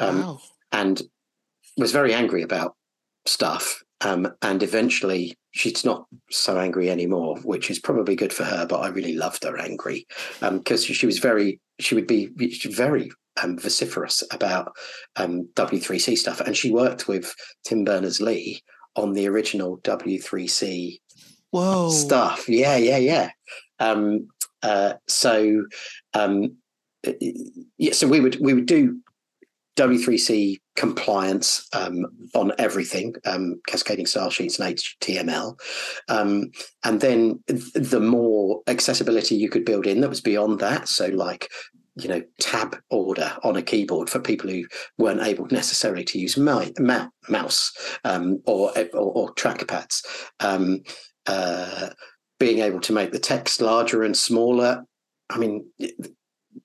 [0.00, 0.40] Um, Wow.
[0.72, 1.02] and
[1.76, 2.74] was very angry about
[3.26, 3.82] stuff.
[4.02, 8.66] Um, and eventually, she's not so angry anymore, which is probably good for her.
[8.66, 10.06] But I really loved her angry
[10.40, 12.30] because she was very, she would be
[12.66, 13.10] very
[13.42, 14.72] um, vociferous about
[15.16, 16.40] um, W3C stuff.
[16.40, 18.60] And she worked with Tim Berners Lee
[18.96, 21.00] on the original W3C
[21.50, 21.90] Whoa.
[21.90, 22.48] stuff.
[22.48, 23.30] Yeah, yeah, yeah.
[23.78, 24.28] Um,
[24.62, 25.64] uh, so,
[26.14, 26.56] um,
[27.78, 29.00] yeah, so we would we would do
[29.76, 35.58] W3C compliance um, on everything, um, cascading style sheets and HTML,
[36.08, 36.50] um,
[36.84, 40.88] and then th- the more accessibility you could build in that was beyond that.
[40.88, 41.50] So, like
[41.98, 44.64] you know, tab order on a keyboard for people who
[44.98, 47.72] weren't able necessarily to use my, ma- mouse
[48.04, 50.04] um, or, or or trackpads.
[50.40, 50.82] Um,
[51.26, 51.90] uh,
[52.38, 54.84] being able to make the text larger and smaller.
[55.30, 55.66] I mean,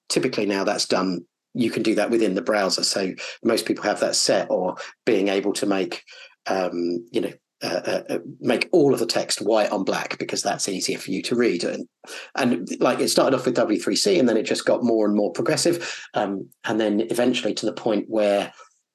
[0.10, 1.26] typically now that's done.
[1.54, 4.50] You can do that within the browser, so most people have that set.
[4.50, 6.04] Or being able to make,
[6.48, 7.34] um, you know,
[7.64, 11.22] uh, uh, make all of the text white on black because that's easier for you
[11.22, 11.64] to read.
[11.64, 11.88] And
[12.36, 15.32] and like it started off with W3C, and then it just got more and more
[15.32, 18.52] progressive, um, and then eventually to the point where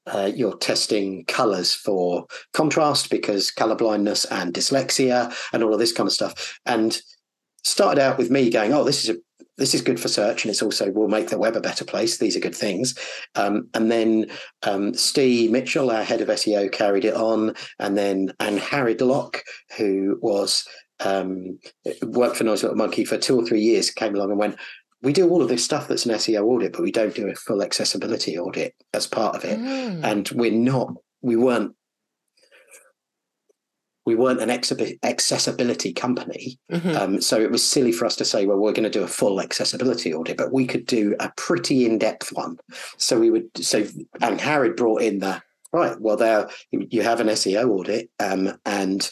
[0.07, 5.92] uh, you're testing colors for contrast because color blindness and dyslexia and all of this
[5.92, 6.59] kind of stuff.
[6.66, 7.01] And
[7.64, 9.19] started out with me going, "Oh, this is a
[9.59, 12.19] this is good for search, and it's also will make the web a better place.
[12.19, 12.97] These are good things."
[13.35, 14.27] Um, and then
[14.62, 19.42] um, Steve Mitchell, our head of SEO, carried it on, and then and Harry Locke,
[19.77, 20.66] who was
[21.01, 21.59] um,
[22.03, 24.57] worked for Noisy Little Monkey for two or three years, came along and went,
[25.03, 27.35] we do all of this stuff that's an SEO audit, but we don't do a
[27.35, 29.59] full accessibility audit as part of it.
[29.59, 30.03] Mm.
[30.03, 31.75] And we're not, we weren't,
[34.07, 36.59] we weren't an accessibility company.
[36.71, 36.97] Mm-hmm.
[36.97, 39.09] Um, so it was silly for us to say, well, we're going to do a
[39.09, 42.57] full accessibility audit, but we could do a pretty in depth one.
[42.97, 43.85] So we would, so,
[44.23, 45.42] and Harry brought in the,
[45.73, 49.11] right, well, there you have an SEO audit um, and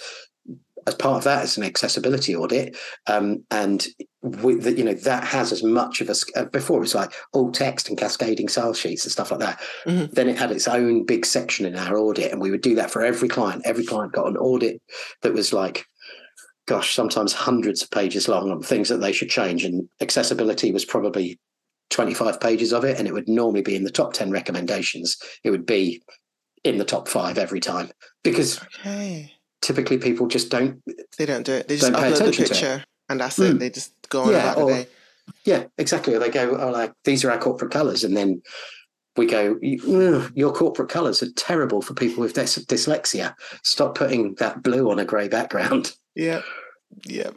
[0.86, 3.86] as part of that, it's an accessibility audit, um, and
[4.22, 7.12] with the, you know that has as much of a uh, before it was like
[7.32, 9.60] alt text and cascading style sheets and stuff like that.
[9.86, 10.12] Mm-hmm.
[10.12, 12.90] Then it had its own big section in our audit, and we would do that
[12.90, 13.62] for every client.
[13.64, 14.80] Every client got an audit
[15.22, 15.84] that was like,
[16.66, 20.84] gosh, sometimes hundreds of pages long on things that they should change, and accessibility was
[20.84, 21.38] probably
[21.90, 25.16] 25 pages of it, and it would normally be in the top 10 recommendations.
[25.44, 26.02] It would be
[26.62, 27.90] in the top five every time
[28.22, 28.60] because.
[28.80, 29.33] Okay
[29.64, 30.82] typically people just don't
[31.16, 31.68] they don't do it.
[31.68, 33.52] They just upload the picture and that's mm.
[33.52, 34.88] it they just go on yeah, about or, the day.
[35.44, 36.16] Yeah exactly.
[36.18, 38.42] They go oh like these are our corporate colors and then
[39.16, 43.34] we go your corporate colors are terrible for people with dys- dyslexia.
[43.62, 45.92] Stop putting that blue on a gray background.
[46.16, 46.42] Yeah
[47.06, 47.30] yeah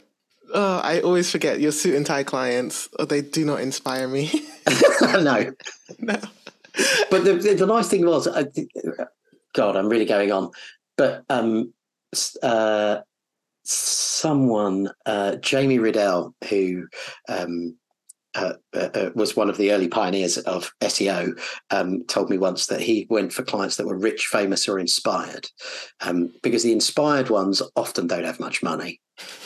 [0.54, 2.88] oh i always forget your suit and tie clients.
[2.96, 4.30] Oh, they do not inspire me.
[5.00, 5.52] No.
[5.98, 6.20] No.
[7.10, 8.44] But the, the, the nice thing was uh,
[9.52, 10.52] god i'm really going on.
[10.96, 11.72] But um
[12.42, 12.98] uh,
[13.64, 16.86] someone, uh, Jamie Riddell, who
[17.28, 17.76] um,
[18.34, 21.38] uh, uh, uh, was one of the early pioneers of SEO,
[21.70, 25.46] um, told me once that he went for clients that were rich, famous, or inspired,
[26.00, 29.00] um, because the inspired ones often don't have much money,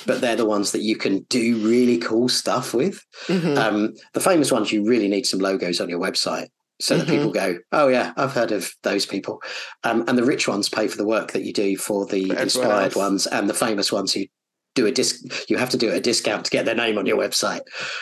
[0.07, 3.05] but they're the ones that you can do really cool stuff with.
[3.27, 3.57] Mm-hmm.
[3.57, 6.48] Um, the famous ones, you really need some logos on your website
[6.83, 7.16] so that mm-hmm.
[7.16, 9.40] people go, oh yeah, I've heard of those people.
[9.85, 12.42] Um, and the rich ones pay for the work that you do for the for
[12.42, 14.25] inspired ones and the famous ones who
[14.75, 15.21] do a disc.
[15.49, 17.61] You have to do a discount to get their name on your website.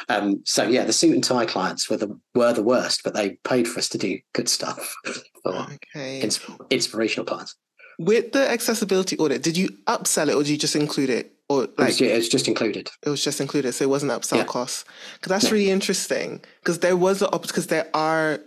[0.09, 3.33] Um, so yeah, the suit and tie clients were the were the worst, but they
[3.45, 4.95] paid for us to do good stuff
[5.43, 5.55] for
[5.95, 6.21] okay.
[6.23, 6.41] ins-
[6.71, 7.57] inspirational clients.
[7.99, 11.35] With the accessibility audit, did you upsell it or did you just include it?
[11.51, 12.89] Or like it was, just included.
[13.03, 14.45] It was just included, so it wasn't upsell yeah.
[14.45, 14.85] costs.
[15.15, 15.51] Because that's no.
[15.51, 16.41] really interesting.
[16.61, 18.41] Because there was a because there are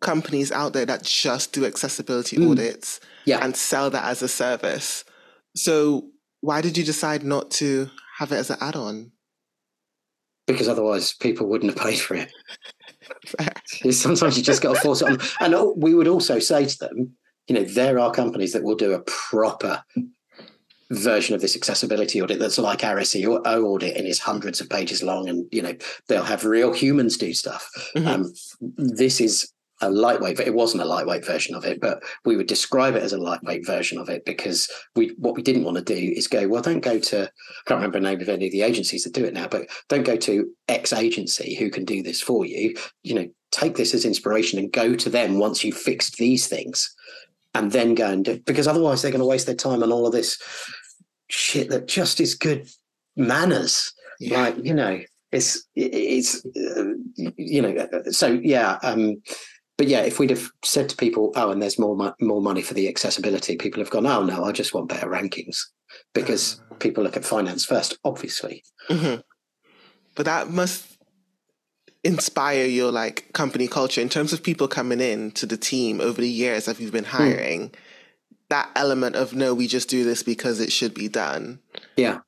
[0.00, 2.50] companies out there that just do accessibility mm.
[2.50, 3.44] audits yeah.
[3.44, 5.04] and sell that as a service.
[5.54, 6.08] So
[6.40, 9.12] why did you decide not to have it as an add-on?
[10.46, 12.32] Because otherwise people wouldn't have paid for it.
[13.92, 15.18] Sometimes you just got to force it on.
[15.40, 17.16] And we would also say to them,
[17.48, 19.82] you know, there are companies that will do a proper
[20.90, 25.02] version of this accessibility audit that's like our SEO audit and is hundreds of pages
[25.02, 25.74] long and you know
[26.06, 28.06] they'll have real humans do stuff mm-hmm.
[28.06, 28.32] um,
[28.76, 29.50] this is
[29.82, 33.12] a lightweight it wasn't a lightweight version of it but we would describe it as
[33.12, 36.48] a lightweight version of it because we what we didn't want to do is go
[36.48, 39.12] well don't go to i can't remember the name of any of the agencies that
[39.12, 42.74] do it now but don't go to x agency who can do this for you
[43.02, 46.94] you know take this as inspiration and go to them once you've fixed these things
[47.54, 50.06] and then go and do because otherwise they're going to waste their time on all
[50.06, 50.40] of this
[51.28, 52.68] shit that just is good
[53.16, 54.40] manners yeah.
[54.40, 55.00] like you know
[55.32, 56.84] it's it's uh,
[57.36, 59.16] you know so yeah um
[59.76, 62.62] but yeah, if we'd have said to people, "Oh, and there's more mo- more money
[62.62, 65.58] for the accessibility," people have gone, "Oh no, I just want better rankings,"
[66.14, 68.64] because uh, people look at finance first, obviously.
[68.88, 69.20] Mm-hmm.
[70.14, 70.96] But that must
[72.04, 76.20] inspire your like company culture in terms of people coming in to the team over
[76.20, 77.16] the years that you've been hmm.
[77.16, 77.70] hiring.
[77.70, 77.74] Mm.
[78.48, 81.58] That element of no, we just do this because it should be done.
[81.96, 82.20] Yeah,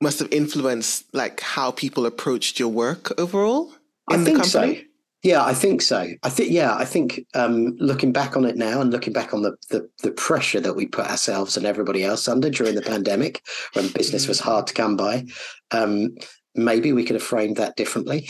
[0.00, 3.72] must have influenced like how people approached your work overall
[4.10, 4.76] in I the company.
[4.76, 4.85] So.
[5.26, 6.06] Yeah, I think so.
[6.22, 9.42] I think yeah, I think um, looking back on it now and looking back on
[9.42, 13.42] the, the, the pressure that we put ourselves and everybody else under during the pandemic,
[13.72, 15.26] when business was hard to come by,
[15.72, 16.14] um,
[16.54, 18.28] maybe we could have framed that differently.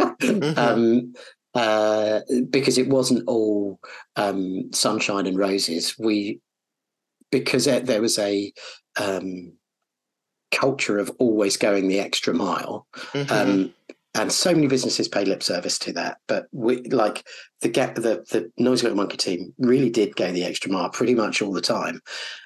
[0.00, 0.58] mm-hmm.
[0.58, 1.14] um,
[1.54, 3.78] uh, because it wasn't all
[4.16, 5.94] um, sunshine and roses.
[5.96, 6.40] We
[7.30, 8.52] because there was a
[9.00, 9.52] um,
[10.50, 12.88] culture of always going the extra mile.
[13.12, 13.70] Mm-hmm.
[14.16, 16.18] And so many businesses pay lip service to that.
[16.26, 17.26] But we like
[17.60, 21.14] the get the the Noisy Little Monkey team really did go the extra mile pretty
[21.14, 22.00] much all the time.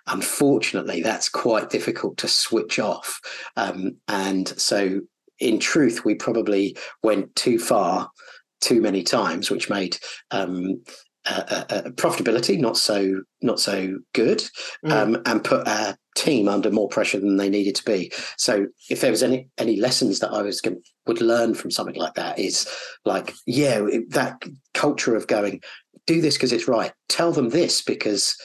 [0.06, 3.20] Unfortunately, that's quite difficult to switch off.
[3.56, 5.00] Um, and so,
[5.38, 8.10] in truth, we probably went too far
[8.60, 9.96] too many times, which made
[10.32, 10.82] um,
[11.30, 14.42] uh, uh, uh, profitability not so not so good,
[14.84, 14.90] mm.
[14.92, 18.12] um, and put our team under more pressure than they needed to be.
[18.36, 21.96] So if there was any any lessons that I was going would learn from something
[21.96, 22.68] like that is
[23.04, 24.42] like yeah that
[24.74, 25.60] culture of going
[26.06, 26.92] do this because it's right.
[27.08, 28.36] Tell them this because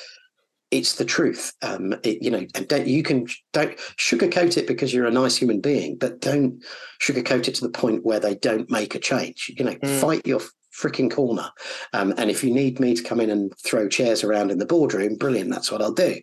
[0.72, 1.54] it's the truth.
[1.62, 5.36] Um, it, you know, and don't, you can don't sugarcoat it because you're a nice
[5.36, 6.64] human being, but don't
[7.02, 9.52] sugarcoat it to the point where they don't make a change.
[9.58, 10.00] You know, mm.
[10.00, 10.42] fight your
[10.80, 11.50] freaking corner.
[11.94, 14.66] Um, and if you need me to come in and throw chairs around in the
[14.66, 15.50] boardroom, brilliant.
[15.50, 16.20] That's what I'll do.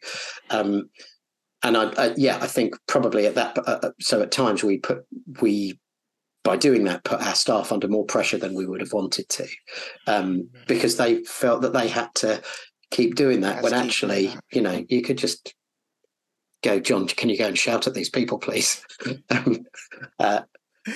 [0.50, 0.90] Um,
[1.62, 3.56] and I, I, yeah, I think probably at that.
[3.58, 5.04] Uh, uh so at times we put
[5.40, 5.78] we
[6.44, 9.46] by doing that put our staff under more pressure than we would have wanted to
[10.08, 10.66] um, mm.
[10.66, 12.42] because they felt that they had to
[12.92, 14.44] keep doing that when actually, that.
[14.52, 15.54] you know, you could just
[16.62, 18.84] go, Jon, can you go and shout at these people, please?
[19.30, 19.64] um,
[20.20, 20.42] uh,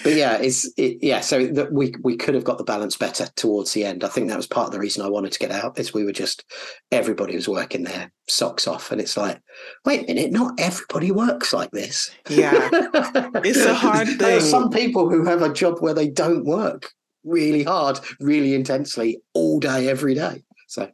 [0.03, 1.21] but yeah, it's it, yeah.
[1.21, 4.03] So that we we could have got the balance better towards the end.
[4.03, 5.79] I think that was part of the reason I wanted to get out.
[5.79, 6.45] Is we were just
[6.91, 9.41] everybody was working their socks off, and it's like,
[9.85, 12.11] wait a minute, not everybody works like this.
[12.29, 14.19] Yeah, it's a hard thing.
[14.19, 16.91] There are some people who have a job where they don't work
[17.23, 20.43] really hard, really intensely all day, every day.
[20.67, 20.91] So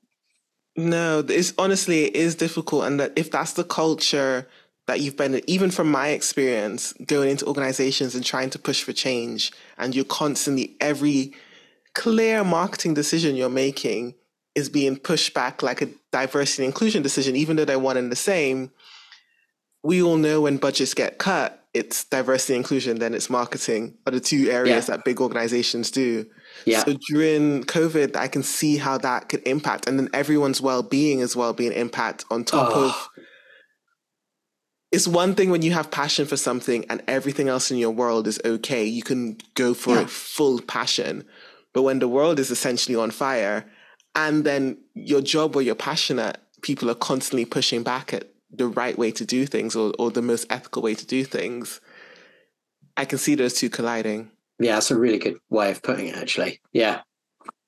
[0.77, 4.47] no, it's honestly it is difficult, and that if that's the culture
[4.87, 8.93] that you've been, even from my experience, going into organizations and trying to push for
[8.93, 11.35] change, and you're constantly every
[11.95, 14.15] clear marketing decision you're making
[14.55, 18.11] is being pushed back like a diversity and inclusion decision, even though they're one and
[18.11, 18.71] the same.
[19.83, 24.13] We all know when budgets get cut, it's diversity and inclusion, then it's marketing are
[24.13, 24.97] the two areas yeah.
[24.97, 26.27] that big organizations do.
[26.67, 26.85] Yeah.
[26.85, 31.23] So during COVID, I can see how that could impact, and then everyone's well being
[31.23, 32.89] as well being impact on top oh.
[32.89, 33.09] of.
[34.93, 38.27] It's one thing when you have passion for something and everything else in your world
[38.27, 38.85] is okay.
[38.85, 40.07] You can go for yeah.
[40.07, 41.25] full passion.
[41.73, 43.65] But when the world is essentially on fire,
[44.15, 48.99] and then your job where you're passionate, people are constantly pushing back at the right
[48.99, 51.81] way to do things or, or the most ethical way to do things.
[52.97, 54.31] I can see those two colliding.
[54.59, 56.61] Yeah, that's a really good way of putting it, actually.
[56.73, 57.01] Yeah.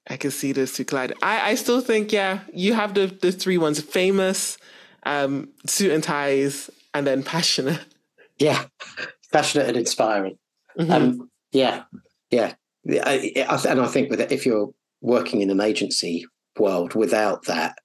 [0.09, 1.14] I can see those two collide.
[1.22, 4.59] I, I still think, yeah, you have the, the three ones famous,
[5.05, 7.84] um, suit and ties, and then passionate.
[8.38, 8.64] Yeah,
[9.32, 10.38] passionate and inspiring.
[10.78, 10.92] Mm-hmm.
[10.92, 11.82] Um, yeah,
[12.30, 12.55] yeah.
[12.88, 14.70] I, I, and I think with it, if you're
[15.01, 16.26] working in an agency
[16.59, 17.76] world without that,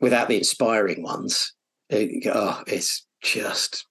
[0.00, 1.54] without the inspiring ones,
[1.90, 3.86] it, oh, it's just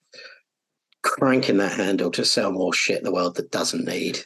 [1.04, 4.20] cranking that handle to sell more shit the world that doesn't need.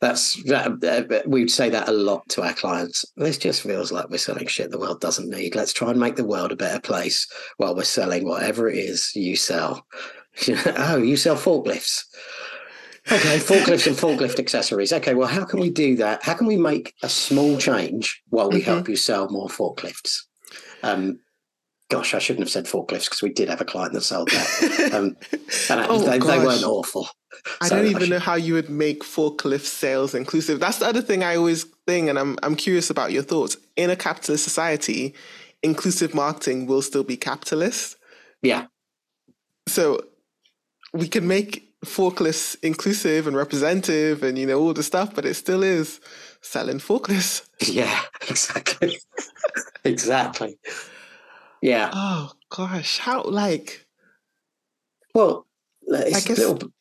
[0.00, 3.04] That's that, we'd say that a lot to our clients.
[3.16, 5.54] This just feels like we're selling shit the world doesn't need.
[5.54, 7.26] Let's try and make the world a better place
[7.56, 9.86] while we're selling whatever it is you sell.
[10.48, 12.04] oh, you sell forklifts.
[13.10, 14.92] Okay, forklifts and forklift accessories.
[14.92, 16.22] Okay, well, how can we do that?
[16.22, 18.70] How can we make a small change while we mm-hmm.
[18.70, 20.24] help you sell more forklifts?
[20.82, 21.20] Um,
[21.88, 24.92] gosh, I shouldn't have said forklifts because we did have a client that sold that.
[24.98, 25.16] Um,
[25.70, 27.08] and oh, they, they, weren't awful.
[27.60, 30.60] I so don't even I know how you would make forklift sales inclusive.
[30.60, 33.56] That's the other thing I always think, and I'm I'm curious about your thoughts.
[33.76, 35.14] In a capitalist society,
[35.62, 37.96] inclusive marketing will still be capitalist.
[38.42, 38.66] Yeah.
[39.66, 40.00] So
[40.92, 45.34] we can make forklifts inclusive and representative and you know all the stuff, but it
[45.34, 46.00] still is
[46.40, 47.46] selling forklifts.
[47.66, 48.98] Yeah, exactly.
[49.84, 50.58] exactly.
[51.62, 51.90] Yeah.
[51.92, 53.86] Oh gosh, how like?
[55.14, 55.46] Well,
[55.92, 56.72] I guess little...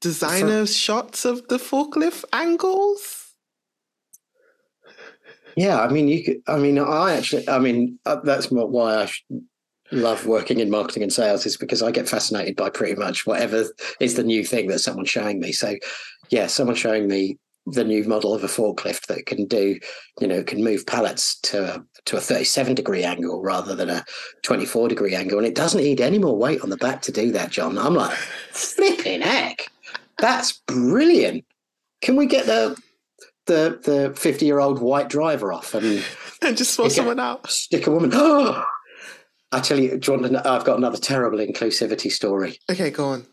[0.00, 0.72] designer For...
[0.72, 3.32] shots of the forklift angles.
[5.56, 6.42] Yeah, I mean, you could.
[6.46, 7.48] I mean, I actually.
[7.48, 9.10] I mean, uh, that's why I
[9.90, 13.64] love working in marketing and sales is because I get fascinated by pretty much whatever
[14.00, 15.52] is the new thing that someone's showing me.
[15.52, 15.76] So,
[16.28, 19.78] yeah, someone showing me the new model of a forklift that can do,
[20.20, 24.04] you know, can move pallets to to a 37 degree angle rather than a
[24.42, 27.32] 24 degree angle, and it doesn't need any more weight on the back to do
[27.32, 27.76] that, Jon.
[27.76, 28.16] I'm like,
[28.52, 29.68] flipping heck,
[30.18, 31.44] that's brilliant.
[32.00, 32.80] Can we get the
[33.46, 36.04] the the 50 year old white driver off and
[36.42, 37.50] and just swap someone out?
[37.50, 38.10] Stick a woman.
[38.12, 38.64] Oh,
[39.52, 42.58] I tell you, Jon, I've got another terrible inclusivity story.
[42.70, 43.26] Okay, go on.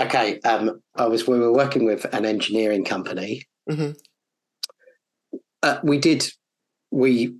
[0.00, 3.42] Okay, um, I was we were working with an engineering company.
[3.68, 3.92] Mm-hmm.
[5.62, 6.28] Uh, we did
[6.90, 7.36] we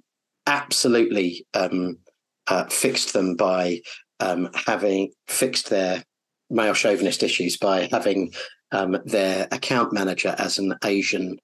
[0.47, 1.99] absolutely um,
[2.47, 3.81] uh, fixed them by
[4.21, 6.03] um, having fixed their
[6.51, 8.33] male chauvinist issues by having
[8.73, 11.39] um, their account manager as an Asian,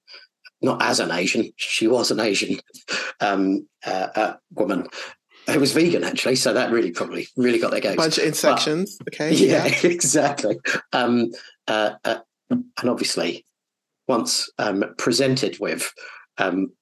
[0.61, 2.59] not as an Asian, she was an Asian
[3.21, 4.87] um, uh, uh, woman,
[5.49, 7.97] it was vegan actually, so that really probably really got their goats.
[7.97, 9.33] Bunch of sections, okay.
[9.35, 9.91] Yeah, yeah.
[9.91, 10.59] exactly.
[10.93, 11.33] Um,
[11.69, 12.19] uh, uh,
[12.51, 13.45] and obviously,
[14.09, 15.93] once um, presented with
[16.39, 16.73] um,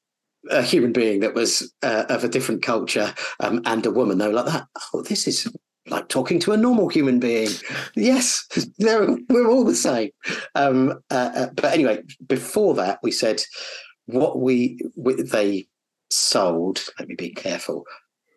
[0.50, 4.26] a human being that was uh, of a different culture um, and a woman, they
[4.26, 4.66] were like that.
[4.92, 5.48] Oh, this is
[5.88, 7.48] like talking to a normal human being.
[7.94, 8.46] Yes,
[8.78, 10.10] we're all the same.
[10.54, 13.42] Um, uh, uh, but anyway, before that, we said
[14.06, 15.66] what we, we they
[16.10, 16.84] sold.
[16.98, 17.84] Let me be careful.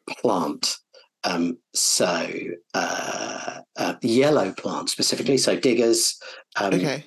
[0.08, 0.78] Plant.
[1.24, 2.30] Um, so
[2.74, 5.38] uh, uh, yellow plants specifically.
[5.38, 6.20] So diggers.
[6.56, 7.06] Um, okay.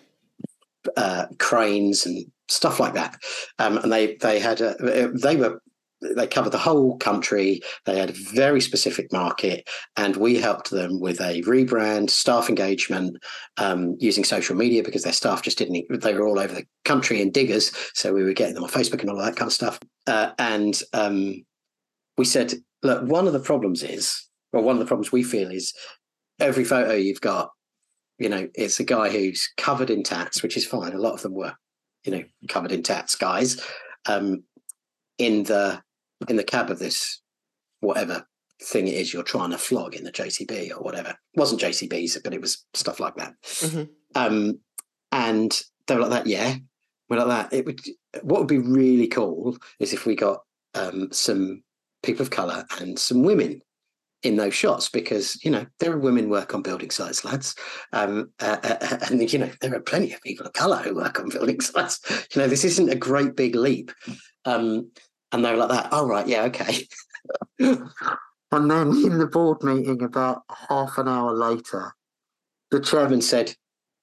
[0.97, 3.17] Uh, cranes and stuff like that.
[3.59, 5.61] Um, and they they had a, they were
[6.01, 7.63] they covered the whole country.
[7.85, 13.17] They had a very specific market, and we helped them with a rebrand, staff engagement,
[13.57, 15.87] um, using social media because their staff just didn't.
[16.01, 19.01] They were all over the country in diggers, so we were getting them on Facebook
[19.01, 19.81] and all that kind of stuff.
[20.07, 21.45] Uh, and um,
[22.19, 25.51] we said, look, one of the problems is, or one of the problems we feel
[25.51, 25.73] is,
[26.41, 27.51] every photo you've got,
[28.19, 30.93] you know, it's a guy who's covered in tats, which is fine.
[30.93, 31.55] A lot of them were,
[32.05, 33.61] you know, covered in tats guys.
[34.07, 34.45] Um,
[35.19, 35.83] in the
[36.29, 37.21] in the cab of this
[37.81, 38.27] whatever
[38.63, 41.11] thing it is you're trying to flog in the JCB or whatever.
[41.11, 43.35] It wasn't JCBs, but it was stuff like that.
[43.43, 43.85] Mm-hmm.
[44.15, 44.61] Um,
[45.13, 46.57] and they were like that, yeah.
[47.09, 47.57] We're like that.
[47.57, 47.81] It would
[48.23, 50.41] what would be really cool is if we got
[50.75, 51.63] um, some
[52.07, 53.61] people of colour and some women
[54.23, 57.55] in those shots because you know there are women work on building sites lads
[57.93, 60.95] um, uh, uh, uh and you know there are plenty of people of color who
[60.95, 62.01] work on building sites
[62.35, 63.93] you know this isn't a great big leap
[64.47, 64.91] um,
[65.33, 65.89] and they were like that.
[65.93, 66.87] Oh right, yeah, okay.
[67.59, 71.93] and then in the board meeting, about half an hour later,
[72.71, 73.55] the chairman said,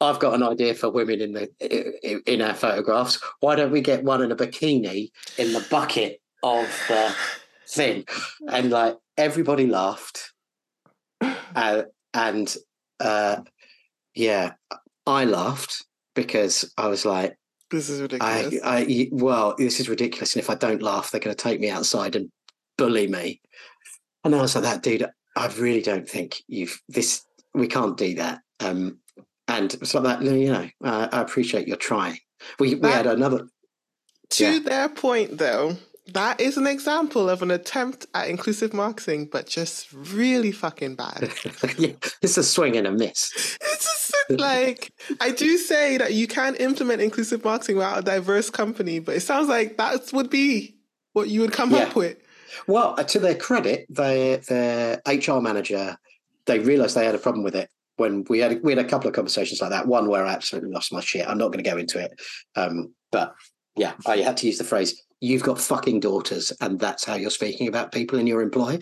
[0.01, 3.19] "I've got an idea for women in the in our photographs.
[3.39, 7.15] Why don't we get one in a bikini in the bucket of the
[7.73, 8.05] thing?"
[8.47, 10.31] And like everybody laughed,
[11.21, 12.55] uh, and
[12.99, 13.37] uh,
[14.15, 14.53] yeah,
[15.05, 17.37] I laughed because I was like,
[17.71, 18.59] this is ridiculous.
[18.63, 20.35] I, I, well, this is ridiculous.
[20.35, 22.29] And if I don't laugh, they're going to take me outside and
[22.77, 23.41] bully me.
[24.23, 25.05] And I was like, that dude,
[25.35, 27.25] I really don't think you've this.
[27.53, 28.41] We can't do that.
[28.59, 28.99] Um,
[29.47, 32.17] and so that you know, uh, I appreciate your trying.
[32.59, 33.47] We we had another.
[34.31, 34.59] To yeah.
[34.59, 35.75] their point, though,
[36.07, 41.31] that is an example of an attempt at inclusive marketing, but just really fucking bad.
[41.77, 43.57] yeah, it's a swing and a miss.
[43.61, 44.91] It's just like
[45.21, 49.21] I do say that you can implement inclusive marketing without a diverse company, but it
[49.21, 50.75] sounds like that would be
[51.13, 51.83] what you would come yeah.
[51.83, 52.17] up with.
[52.67, 55.97] Well, uh, to their credit, their their HR manager,
[56.45, 59.07] they realised they had a problem with it when we had we had a couple
[59.07, 59.87] of conversations like that.
[59.87, 61.27] One where I absolutely lost my shit.
[61.27, 62.11] I'm not going to go into it,
[62.55, 63.33] um, but
[63.75, 67.29] yeah, I had to use the phrase you've got fucking daughters and that's how you're
[67.29, 68.73] speaking about people in your employ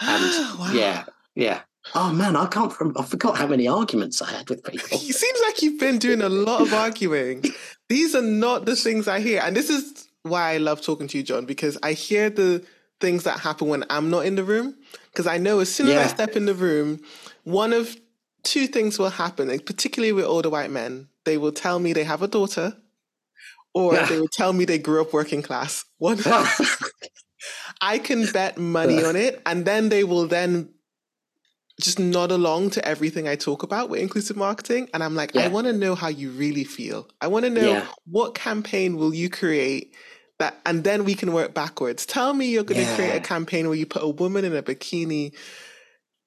[0.00, 0.70] and wow.
[0.72, 1.60] yeah yeah
[1.94, 5.40] oh man i can't i forgot how many arguments i had with people it seems
[5.42, 7.42] like you've been doing a lot of arguing
[7.88, 11.18] these are not the things i hear and this is why i love talking to
[11.18, 12.64] you Jon because i hear the
[13.00, 14.76] things that happen when i'm not in the room
[15.10, 16.02] because i know as soon as yeah.
[16.02, 17.00] i step in the room
[17.42, 17.96] one of
[18.44, 22.22] two things will happen particularly with older white men they will tell me they have
[22.22, 22.76] a daughter
[23.78, 24.06] or yeah.
[24.06, 25.84] they would tell me they grew up working class.
[25.98, 26.18] One,
[27.80, 30.70] I can bet money on it, and then they will then
[31.80, 34.88] just nod along to everything I talk about with inclusive marketing.
[34.92, 35.42] And I'm like, yeah.
[35.42, 37.06] I want to know how you really feel.
[37.20, 37.86] I want to know yeah.
[38.04, 39.94] what campaign will you create
[40.40, 42.04] that, and then we can work backwards.
[42.04, 44.62] Tell me you're going to create a campaign where you put a woman in a
[44.62, 45.34] bikini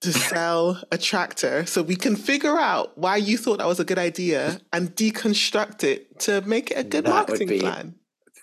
[0.01, 3.85] to sell a tractor so we can figure out why you thought that was a
[3.85, 7.95] good idea and deconstruct it to make it a good that marketing be, plan.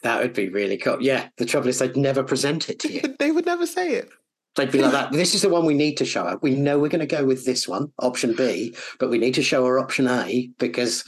[0.02, 0.98] That would be really cool.
[1.00, 1.28] Yeah.
[1.36, 3.16] The trouble is they'd never present it to you.
[3.18, 4.08] they would never say it.
[4.54, 5.12] They'd be like that.
[5.12, 6.38] This is the one we need to show her.
[6.42, 9.42] We know we're going to go with this one, option B, but we need to
[9.42, 11.04] show her option A because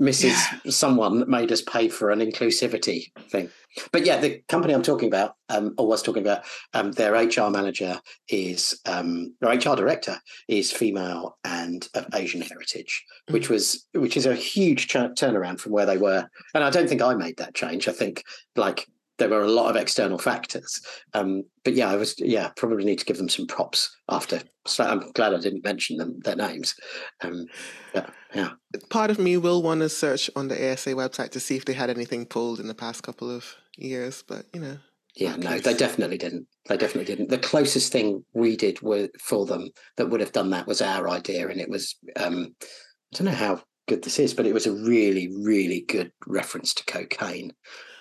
[0.00, 0.30] Mrs.
[0.64, 0.70] Yeah.
[0.70, 3.48] Someone made us pay for an inclusivity thing.
[3.92, 7.50] But yeah, the company I'm talking about, um, or was talking about, um, their HR
[7.50, 10.18] manager is, um, their HR director
[10.48, 13.34] is female and of Asian heritage, mm-hmm.
[13.34, 16.28] which was, which is a huge ch- turnaround from where they were.
[16.54, 17.88] And I don't think I made that change.
[17.88, 18.24] I think
[18.56, 18.88] like
[19.18, 20.80] there were a lot of external factors.
[21.12, 24.40] Um, but yeah, I was yeah probably need to give them some props after.
[24.66, 26.74] So I'm glad I didn't mention them their names.
[27.22, 27.46] Um,
[27.94, 28.50] yeah, yeah.
[28.90, 31.74] Part of me will want to search on the ASA website to see if they
[31.74, 34.78] had anything pulled in the past couple of years, but you know.
[35.16, 36.48] Yeah, no, they definitely didn't.
[36.66, 37.28] They definitely didn't.
[37.28, 41.08] The closest thing we did were, for them that would have done that was our
[41.08, 44.66] idea, and it was um, I don't know how good this is, but it was
[44.66, 47.52] a really, really good reference to cocaine.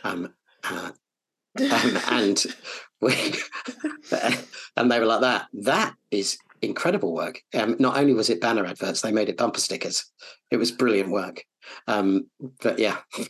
[0.04, 0.34] Um,
[0.64, 0.92] uh,
[1.60, 2.44] um, and
[3.02, 3.34] we,
[4.78, 5.48] and they were like that.
[5.54, 7.42] That is incredible work.
[7.54, 10.06] Um, not only was it banner adverts, they made it bumper stickers.
[10.50, 11.44] It was brilliant work.
[11.88, 12.28] Um,
[12.62, 12.98] but yeah.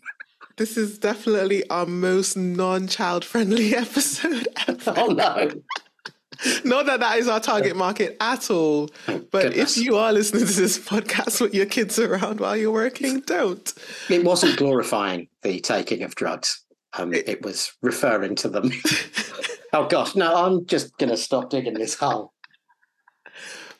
[0.55, 4.93] This is definitely our most non-child friendly episode ever.
[4.95, 5.49] Oh no.
[6.63, 8.89] Not that that is our target market at all.
[9.07, 9.77] But goodness.
[9.77, 13.73] if you are listening to this podcast with your kids around while you're working, don't.
[14.09, 16.62] It wasn't glorifying the taking of drugs.
[16.97, 18.71] Um, it was referring to them.
[19.73, 22.33] oh gosh, no, I'm just gonna stop digging this hole.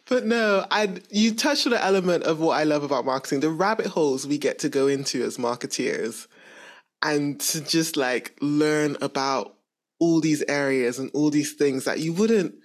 [0.05, 3.49] But no, and you touched on an element of what I love about marketing, the
[3.49, 6.27] rabbit holes we get to go into as marketeers
[7.01, 9.55] and to just like learn about
[9.99, 12.55] all these areas and all these things that you wouldn't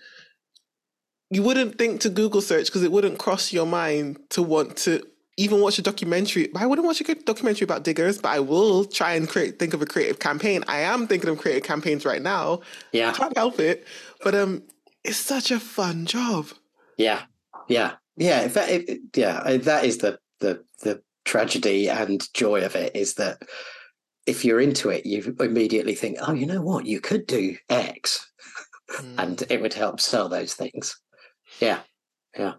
[1.31, 5.03] you wouldn't think to Google search because it wouldn't cross your mind to want to
[5.39, 6.51] even watch a documentary.
[6.55, 9.73] I wouldn't watch a good documentary about diggers, but I will try and create think
[9.73, 10.65] of a creative campaign.
[10.67, 12.61] I am thinking of creative campaigns right now.
[12.93, 13.11] Yeah.
[13.11, 13.87] I can't help it.
[14.23, 14.65] But um
[15.05, 16.49] it's such a fun job.
[16.99, 17.23] Yeah,
[17.69, 18.41] yeah, yeah.
[18.43, 23.15] If that, if, yeah, that is the the the tragedy and joy of it is
[23.15, 23.41] that
[24.27, 28.27] if you're into it, you immediately think, oh, you know what, you could do X,
[28.91, 29.15] Mm.
[29.19, 30.99] and it would help sell those things.
[31.61, 31.81] Yeah,
[32.37, 32.57] Mm.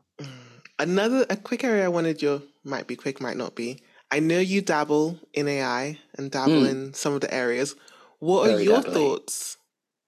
[0.79, 3.81] Another a quick area I wanted your might be quick, might not be.
[4.11, 6.69] I know you dabble in AI and dabble Mm.
[6.69, 7.75] in some of the areas.
[8.19, 9.57] What are your thoughts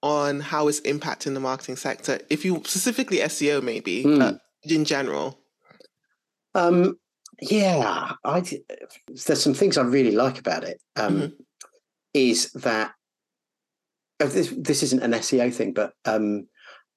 [0.02, 2.18] on how it's impacting the marketing sector?
[2.30, 4.22] If you specifically SEO, maybe Mm.
[4.22, 5.38] uh, in general.
[6.54, 6.98] um,
[7.40, 8.12] yeah.
[8.24, 8.42] I
[9.08, 10.80] there's some things I really like about it.
[10.96, 11.32] Um, Mhm.
[12.14, 12.92] Is that
[14.20, 14.52] uh, this?
[14.56, 16.46] This isn't an SEO thing, but um,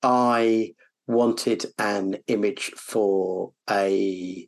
[0.03, 0.75] I
[1.07, 4.47] wanted an image for a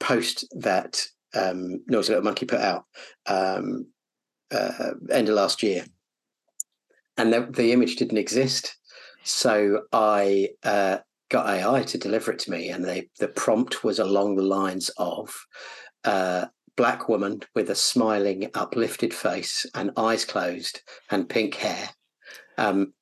[0.00, 2.84] post that um, Noisy Little Monkey put out
[3.26, 3.86] um,
[4.52, 5.84] uh, end of last year,
[7.16, 8.76] and the, the image didn't exist.
[9.24, 10.98] So I uh,
[11.30, 14.90] got AI to deliver it to me, and the the prompt was along the lines
[14.98, 15.34] of
[16.04, 16.46] uh,
[16.76, 20.80] black woman with a smiling, uplifted face and eyes closed
[21.10, 21.90] and pink hair.
[22.58, 22.92] Um,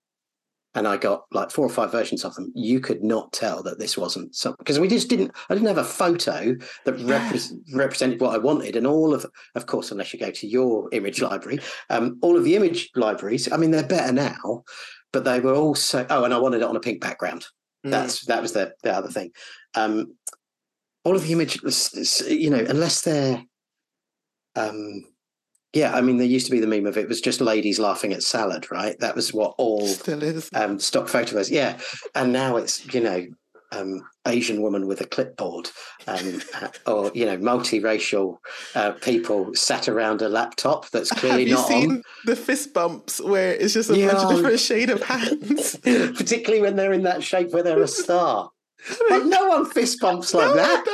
[0.74, 2.52] and I got like four or five versions of them.
[2.54, 5.32] You could not tell that this wasn't something because we just didn't.
[5.48, 6.54] I didn't have a photo
[6.84, 7.30] that Yeah.
[7.32, 10.88] repre- represented what I wanted, and all of, of course, unless you go to your
[10.92, 11.58] image library,
[11.88, 13.50] um, all of the image libraries.
[13.50, 14.62] I mean, they're better now,
[15.12, 16.06] but they were all so.
[16.08, 17.46] Oh, and I wanted it on a pink background.
[17.84, 17.90] Mm.
[17.90, 19.32] That's that was the the other thing.
[19.74, 20.16] Um,
[21.04, 21.58] all of the image,
[22.28, 23.42] you know, unless they're,
[24.54, 25.04] um,
[25.72, 25.94] yeah.
[25.94, 28.22] I mean, there used to be the meme of it was just ladies laughing at
[28.22, 28.98] salad, right?
[29.00, 30.48] That was what all still is.
[30.54, 31.50] um, stock photos.
[31.50, 31.78] Yeah,
[32.14, 33.26] and now it's you know
[33.72, 35.70] um, Asian woman with a clipboard,
[36.08, 36.42] um,
[36.86, 38.38] or you know multiracial
[38.74, 42.74] uh, people sat around a laptop that's clearly Have clearly you not seen the fist
[42.74, 44.12] bumps where it's just a Yeah.
[44.12, 45.76] bunch of different shade of hands?
[45.82, 48.50] particularly when they're in that shape where they're a star.
[49.10, 50.84] Like, no one fist bumps like No, that.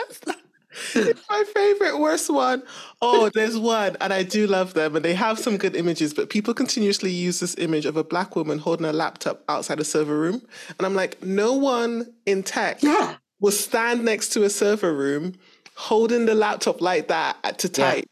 [0.94, 2.62] It's my favorite worst one.
[3.02, 6.30] Oh, there's one, and I do love them, and they have some good images, but
[6.30, 10.18] people continuously use this image of a black woman holding a laptop outside a server
[10.18, 10.42] room.
[10.78, 15.34] And I'm like, no one in tech Yeah, will stand next to a server room
[15.74, 18.06] holding the laptop like that to type.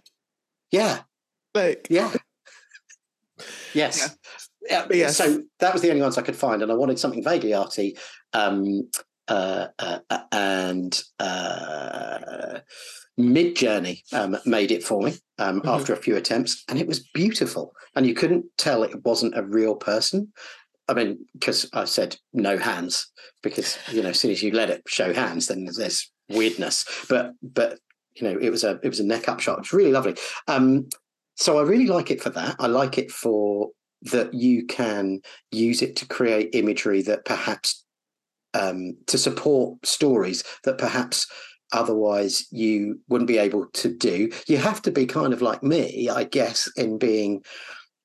[0.70, 1.00] yeah,
[1.54, 2.12] Like, yeah.
[3.72, 4.16] Yes.
[4.68, 4.84] Yeah.
[4.86, 5.16] But yes.
[5.16, 7.96] So that was the only ones I could find, and I wanted something vaguely arty.
[8.32, 8.90] Um,
[9.28, 12.60] uh, uh, uh, and uh,
[13.18, 15.68] Midjourney um, made it for me um, Mhm.
[15.68, 17.74] after a few attempts, and it was beautiful.
[17.94, 20.32] And you couldn't tell it wasn't a real person.
[20.88, 23.10] I mean, because I said no hands,
[23.42, 26.84] because you know, as soon as you let it show hands, then there's weirdness.
[27.08, 27.78] But but
[28.16, 29.60] you know, it was a it was a neck up shot.
[29.60, 30.16] It's really lovely.
[30.48, 30.88] Um,
[31.36, 32.56] so I really like it for that.
[32.58, 33.70] I like it for
[34.02, 35.20] that you can
[35.50, 37.83] use it to create imagery that perhaps
[38.54, 41.26] um, to support stories that perhaps
[41.72, 44.30] otherwise you wouldn't be able to do.
[44.46, 47.42] You have to be kind of like me, I guess, in being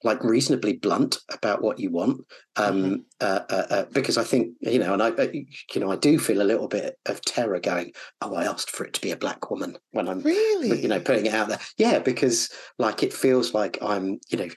[0.04, 2.22] like reasonably blunt about what you want
[2.56, 5.96] um uh, uh, uh, because i think you know and i uh, you know i
[5.96, 7.92] do feel a little bit of terror going
[8.22, 10.82] oh i asked for it to be a black woman when i'm really?
[10.82, 14.48] you know putting it out there yeah because like it feels like i'm you know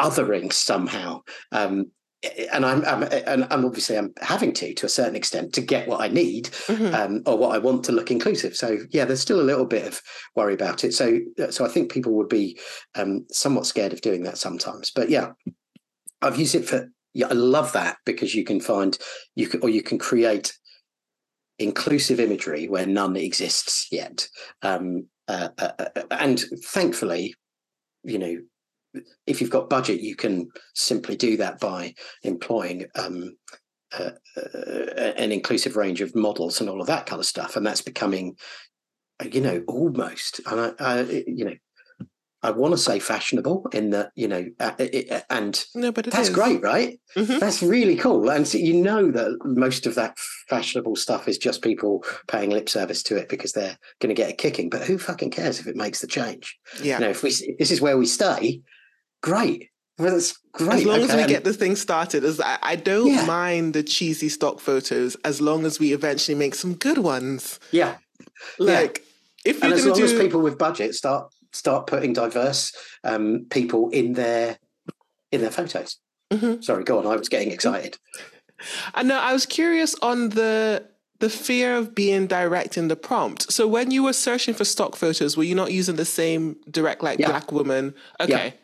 [0.00, 1.20] othering somehow
[1.52, 1.90] um
[2.52, 5.88] and I'm, I'm and I'm obviously I'm having to to a certain extent to get
[5.88, 6.94] what I need Mhm.
[6.94, 8.56] um, or what I want to look inclusive.
[8.56, 10.00] So yeah, there's still a little bit of
[10.34, 10.94] worry about it.
[10.94, 11.18] So
[11.50, 12.58] so I think people would be
[12.94, 14.90] um, somewhat scared of doing that sometimes.
[14.90, 15.32] But yeah,
[16.22, 18.98] I've used it for yeah, I love that because you can find
[19.34, 20.52] you can or you can create
[21.58, 24.28] inclusive imagery where none exists yet.
[24.62, 27.34] Um, uh, uh, uh, and thankfully,
[28.02, 28.36] you know,
[29.26, 33.36] if you've got budget, you can simply do that by employing um,
[33.98, 37.56] uh, uh, an inclusive range of models and all of that kind of stuff.
[37.56, 38.36] And that's becoming,
[39.20, 41.54] uh, you know, almost, and I, I you know,
[42.44, 46.04] I want to say fashionable in that you know, uh, it, uh, and no, but
[46.04, 46.34] that's is.
[46.34, 47.00] great, right?
[47.16, 47.38] Mm-hmm.
[47.38, 50.18] That's really cool, and so you know that most of that
[50.50, 54.30] fashionable stuff is just people paying lip service to it because they're going to get
[54.30, 54.68] a kicking.
[54.68, 56.58] But who fucking cares if it makes the change?
[56.82, 58.60] Yeah, you know, if we if this is where we stay,
[59.24, 59.70] great.
[59.98, 60.80] Well, that's great.
[60.80, 61.12] As long okay.
[61.12, 63.24] as we get the thing started, as I, I don't yeah.
[63.24, 67.58] mind the cheesy stock photos, as long as we eventually make some good ones.
[67.70, 67.96] Yeah,
[68.58, 69.02] like
[69.44, 69.52] yeah.
[69.52, 70.04] if and as long do...
[70.04, 72.72] as people with budget start start putting diverse
[73.04, 74.58] um, people in their
[75.32, 75.98] in their photos.
[76.30, 76.60] Mm-hmm.
[76.60, 77.06] Sorry, go on.
[77.06, 77.96] I was getting excited.
[78.94, 79.18] I know.
[79.18, 80.86] I was curious on the
[81.20, 83.50] the fear of being direct in the prompt.
[83.50, 87.02] So when you were searching for stock photos, were you not using the same direct
[87.02, 87.28] like yeah.
[87.28, 87.94] black woman?
[88.20, 88.54] Okay.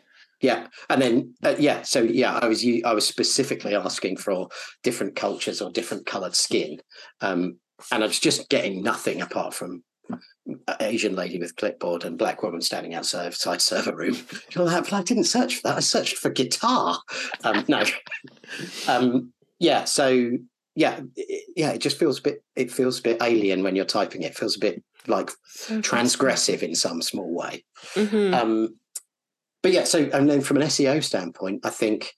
[0.41, 0.67] Yeah.
[0.89, 4.49] And then uh, yeah, so yeah, I was I was specifically asking for
[4.83, 6.79] different cultures or different coloured skin,
[7.21, 7.57] um,
[7.91, 9.83] and I was just getting nothing apart from
[10.79, 14.17] Asian lady with clipboard and black woman standing outside server room.
[14.55, 15.77] But I didn't search for that.
[15.77, 16.97] I searched for guitar.
[17.43, 17.83] Um, no,
[18.87, 19.85] um, yeah.
[19.85, 20.31] So
[20.75, 21.01] yeah,
[21.55, 21.71] yeah.
[21.71, 22.43] It just feels a bit.
[22.55, 24.23] It feels a bit alien when you're typing.
[24.23, 25.31] It feels a bit like
[25.67, 27.63] transgressive in some small way.
[27.95, 28.33] Mm-hmm.
[28.33, 28.75] Um,
[29.63, 29.83] but yeah.
[29.83, 32.13] So and then from an SEO standpoint, I think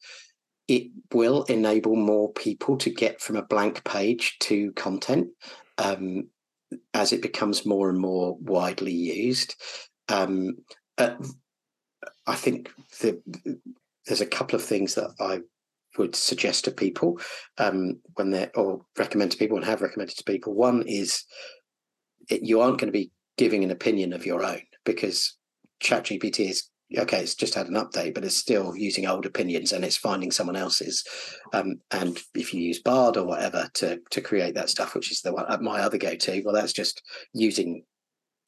[0.67, 5.27] it will enable more people to get from a blank page to content.
[5.77, 6.29] Um,
[6.93, 9.55] as it becomes more and more widely used.
[10.09, 10.57] Um,
[10.97, 11.15] uh,
[12.27, 12.71] I think
[13.01, 13.21] the,
[14.05, 15.41] there's a couple of things that I
[15.97, 17.19] would suggest to people
[17.57, 20.53] um, when they're or recommend to people and have recommended to people.
[20.53, 21.23] One is
[22.29, 25.37] it, you aren't going to be giving an opinion of your own because
[25.83, 29.83] ChatGPT is okay, it's just had an update, but it's still using old opinions and
[29.83, 31.03] it's finding someone else's.
[31.53, 35.21] Um, and if you use Bard or whatever to to create that stuff, which is
[35.21, 37.01] the one uh, my other go to, well, that's just
[37.33, 37.83] using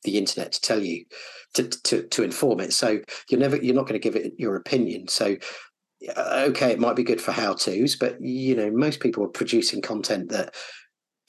[0.04, 1.06] the internet to tell you
[1.56, 2.74] to to to inform it.
[2.74, 5.08] So you're never you're not going to give it your opinion.
[5.08, 5.36] So
[6.16, 9.30] uh, okay, it might be good for how tos, but you know most people are
[9.30, 10.56] producing content that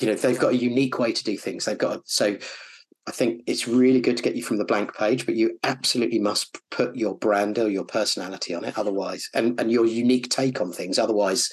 [0.01, 1.65] you know they've got a unique way to do things.
[1.65, 2.37] They've got so
[3.09, 6.19] I think it's really good to get you from the blank page, but you absolutely
[6.19, 8.77] must put your brand or your personality on it.
[8.77, 10.99] Otherwise, and, and your unique take on things.
[10.99, 11.49] Otherwise,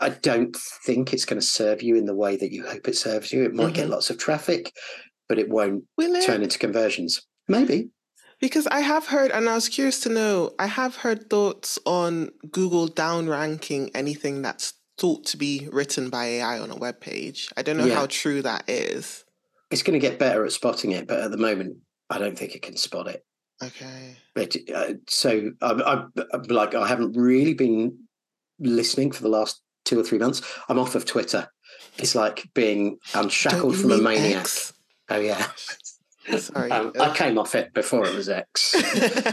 [0.00, 2.96] I don't think it's going to serve you in the way that you hope it
[2.96, 3.44] serves you.
[3.44, 3.74] It might mm-hmm.
[3.74, 4.72] get lots of traffic,
[5.28, 6.26] but it won't it?
[6.26, 7.22] turn into conversions.
[7.46, 7.90] Maybe.
[8.40, 12.30] Because I have heard, and I was curious to know, I have heard thoughts on
[12.50, 17.48] Google down ranking anything that's thought to be written by AI on a web page.
[17.56, 17.94] I don't know yeah.
[17.94, 19.24] how true that is
[19.72, 21.78] it's going to get better at spotting it, but at the moment,
[22.10, 23.24] I don't think it can spot it.
[23.62, 24.16] Okay.
[24.34, 27.98] But, uh, so I, I, like I haven't really been
[28.58, 30.42] listening for the last two or three months.
[30.68, 31.48] I'm off of Twitter.
[31.98, 34.40] It's like being unshackled from a maniac.
[34.40, 34.72] X?
[35.08, 35.46] Oh yeah.
[36.38, 36.70] Sorry.
[36.70, 38.76] Um, I came off it before it was X.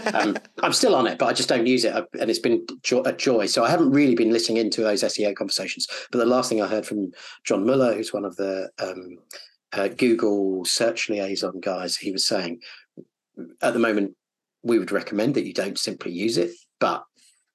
[0.13, 2.65] um, I'm still on it, but I just don't use it, and it's been
[3.05, 3.45] a joy.
[3.45, 5.87] So I haven't really been listening into those SEO conversations.
[6.11, 7.11] But the last thing I heard from
[7.43, 9.19] John Mueller, who's one of the um,
[9.73, 12.61] uh, Google search liaison guys, he was saying
[13.61, 14.15] at the moment
[14.63, 17.03] we would recommend that you don't simply use it, but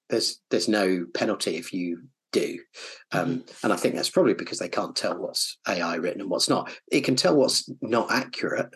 [0.08, 2.58] there's there's no penalty if you do.
[3.12, 3.40] Um, mm-hmm.
[3.62, 6.70] and I think that's probably because they can't tell what's AI written and what's not.
[6.90, 8.74] It can tell what's not accurate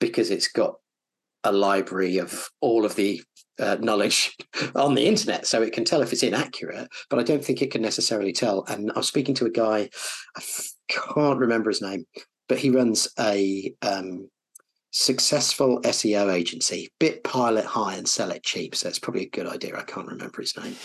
[0.00, 0.74] because it's got
[1.44, 3.22] a library of all of the
[3.58, 4.36] uh, knowledge
[4.74, 6.88] on the internet, so it can tell if it's inaccurate.
[7.10, 8.64] But I don't think it can necessarily tell.
[8.68, 9.88] And I was speaking to a guy,
[10.36, 12.06] I f- can't remember his name,
[12.52, 14.28] but he runs a um,
[14.90, 18.74] successful SEO agency, bit pilot high and sell it cheap.
[18.74, 19.74] So it's probably a good idea.
[19.74, 20.76] I can't remember his name.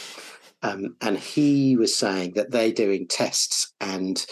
[0.62, 4.26] Um, and he was saying that they're doing tests and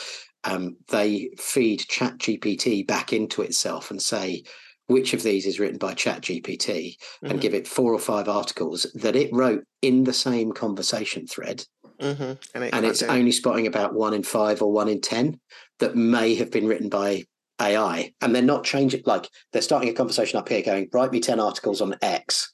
[0.45, 4.43] um, they feed Chat GPT back into itself and say,
[4.87, 7.31] which of these is written by Chat GPT mm-hmm.
[7.31, 11.65] and give it four or five articles that it wrote in the same conversation thread.
[11.99, 12.33] Mm-hmm.
[12.53, 15.39] And, it and it's only spotting about one in five or one in 10
[15.79, 17.23] that may have been written by
[17.61, 19.01] AI, and they're not changing.
[19.05, 22.51] Like they're starting a conversation up here, going, "Write me ten articles on X."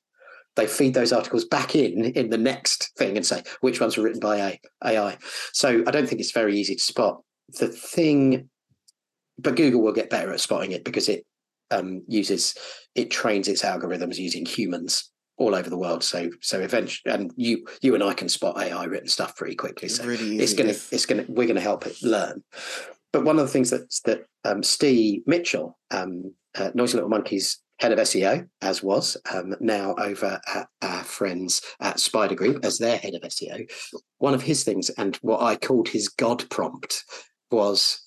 [0.55, 4.03] They feed those articles back in in the next thing and say which ones were
[4.03, 5.17] written by AI.
[5.53, 7.21] So I don't think it's very easy to spot.
[7.59, 8.49] The thing,
[9.37, 11.25] but Google will get better at spotting it because it
[11.71, 12.55] um, uses
[12.95, 15.09] it trains its algorithms using humans
[15.41, 16.03] all over the world.
[16.03, 19.89] So so eventually, and you you and I can spot AI written stuff pretty quickly.
[19.89, 22.43] So really it's gonna it's gonna we're gonna help it learn
[23.11, 27.59] but one of the things that that um, Steve Mitchell, um, uh, Noisy Little Monkeys
[27.79, 32.77] head of SEO, as was um, now over at our friends at Spider Group as
[32.77, 33.69] their head of SEO.
[34.19, 37.03] One of his things, and what I called his God prompt,
[37.49, 38.01] was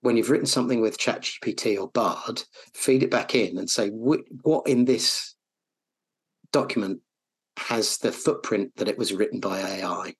[0.00, 2.42] when you've written something with ChatGPT or Bard,
[2.74, 5.34] feed it back in and say what in this
[6.52, 7.00] document
[7.56, 10.14] has the footprint that it was written by AI.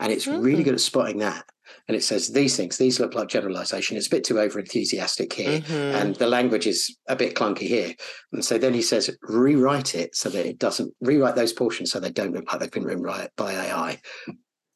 [0.00, 0.42] And it's mm-hmm.
[0.42, 1.44] really good at spotting that.
[1.86, 3.96] And it says these things, these look like generalization.
[3.96, 5.60] It's a bit too over enthusiastic here.
[5.60, 5.96] Mm-hmm.
[5.96, 7.94] And the language is a bit clunky here.
[8.32, 12.00] And so then he says, rewrite it so that it doesn't rewrite those portions so
[12.00, 13.04] they don't look like they've been written
[13.36, 14.00] by AI.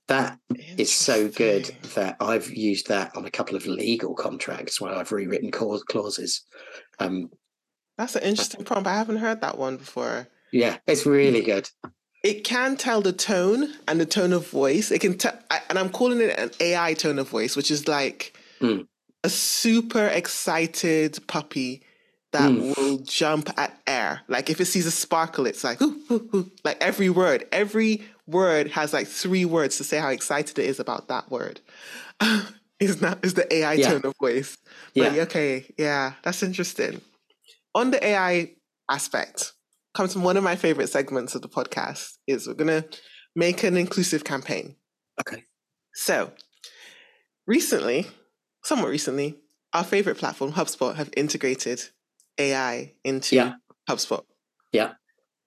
[0.09, 0.39] That
[0.79, 5.11] is so good that I've used that on a couple of legal contracts where I've
[5.11, 6.43] rewritten clauses.
[7.01, 7.31] Um,
[7.99, 8.87] That's an interesting prompt.
[8.87, 10.29] I haven't heard that one before.
[10.57, 11.69] Yeah, it's really good.
[12.25, 14.91] It can tell the tone and the tone of voice.
[14.91, 15.39] It can tell,
[15.69, 18.87] and I'm calling it an AI tone of voice, which is like mm.
[19.23, 21.83] a super excited puppy
[22.33, 22.77] that mm.
[22.77, 24.23] will jump at air.
[24.29, 26.51] Like if it sees a sparkle, it's like ooh, ooh, ooh.
[26.65, 30.81] like every word, every word has like three words to say how excited it is
[30.81, 31.61] about that word.
[32.81, 33.91] is not is the AI yeah.
[33.91, 34.57] tone of voice.
[34.95, 35.23] But yeah.
[35.25, 37.03] okay, yeah, that's interesting.
[37.75, 38.53] On the AI
[38.91, 39.53] aspect,
[39.97, 42.85] comes from one of my favorite segments of the podcast is we're gonna
[43.35, 44.77] make an inclusive campaign.
[45.19, 45.45] Okay.
[45.95, 46.33] So
[47.47, 48.07] recently,
[48.63, 49.39] somewhat recently,
[49.73, 51.81] our favorite platform, HubSpot, have integrated
[52.37, 53.55] AI into yeah.
[53.89, 54.23] HubSpot.
[54.71, 54.93] Yeah.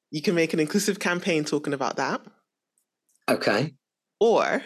[0.10, 2.22] You can make an inclusive campaign talking about that.
[3.30, 3.76] Okay.
[4.20, 4.64] Or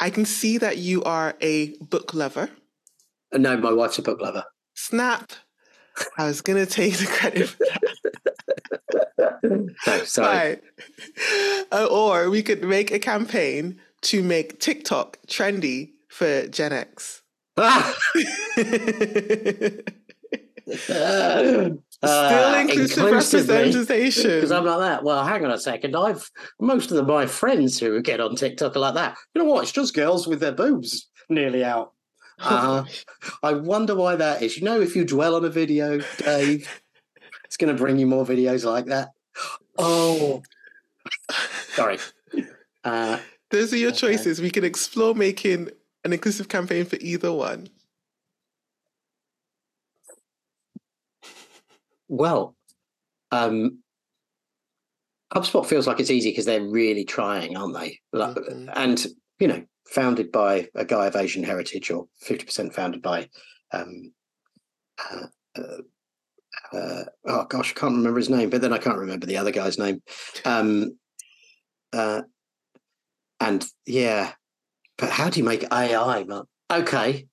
[0.00, 2.50] I can see that you are a book lover.
[3.32, 4.42] Uh, no, my wife's a book lover.
[4.74, 5.30] Snap.
[6.18, 7.64] I was going to take the credit for
[9.18, 9.74] that.
[9.86, 10.58] no, sorry.
[11.72, 17.22] Uh, or we could make a campaign to make TikTok trendy for Gen X.
[17.56, 17.94] Ah!
[22.02, 23.04] Still uh, inclusive
[23.48, 24.30] representation.
[24.30, 25.04] Because I'm like that.
[25.04, 25.94] Well, hang on a second.
[25.96, 26.30] I've
[26.60, 29.16] most of the, my friends who get on TikTok are like that.
[29.34, 29.62] You know what?
[29.64, 31.92] It's just girls with their boobs nearly out.
[32.40, 32.84] Uh,
[33.42, 34.56] I wonder why that is.
[34.56, 36.82] You know, if you dwell on a video, Dave,
[37.44, 39.10] it's going to bring you more videos like that.
[39.78, 40.42] Oh,
[41.74, 41.98] sorry.
[42.84, 43.18] Uh,
[43.50, 43.98] Those are your okay.
[43.98, 44.40] choices.
[44.40, 45.70] We can explore making
[46.04, 47.68] an inclusive campaign for either one.
[52.08, 52.56] Well,
[53.30, 53.78] um,
[55.32, 58.00] HubSpot feels like it's easy because they're really trying, aren't they?
[58.14, 58.68] Mm-hmm.
[58.74, 59.06] And
[59.38, 63.28] you know, founded by a guy of Asian heritage, or fifty percent founded by.
[63.72, 64.12] Um,
[64.98, 65.26] uh,
[65.56, 69.36] uh, uh, oh gosh, I can't remember his name, but then I can't remember the
[69.36, 70.02] other guy's name.
[70.44, 70.96] Um,
[71.92, 72.22] uh,
[73.40, 74.32] and yeah,
[74.96, 76.24] but how do you make AI?
[76.70, 77.26] Okay,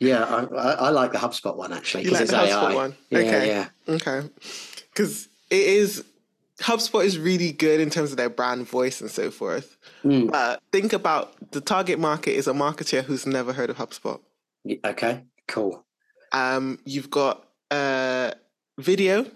[0.00, 2.74] yeah, I, I, like the HubSpot one actually because like it's AI.
[2.74, 2.94] One?
[3.10, 3.48] Yeah, okay.
[3.48, 4.28] yeah, okay.
[4.92, 6.04] Because it is
[6.60, 9.76] HubSpot is really good in terms of their brand voice and so forth.
[10.04, 10.32] Mm.
[10.32, 14.20] Uh, think about the target market is a marketer who's never heard of HubSpot.
[14.84, 15.84] Okay, cool.
[16.32, 18.32] Um, you've got uh,
[18.78, 19.26] video,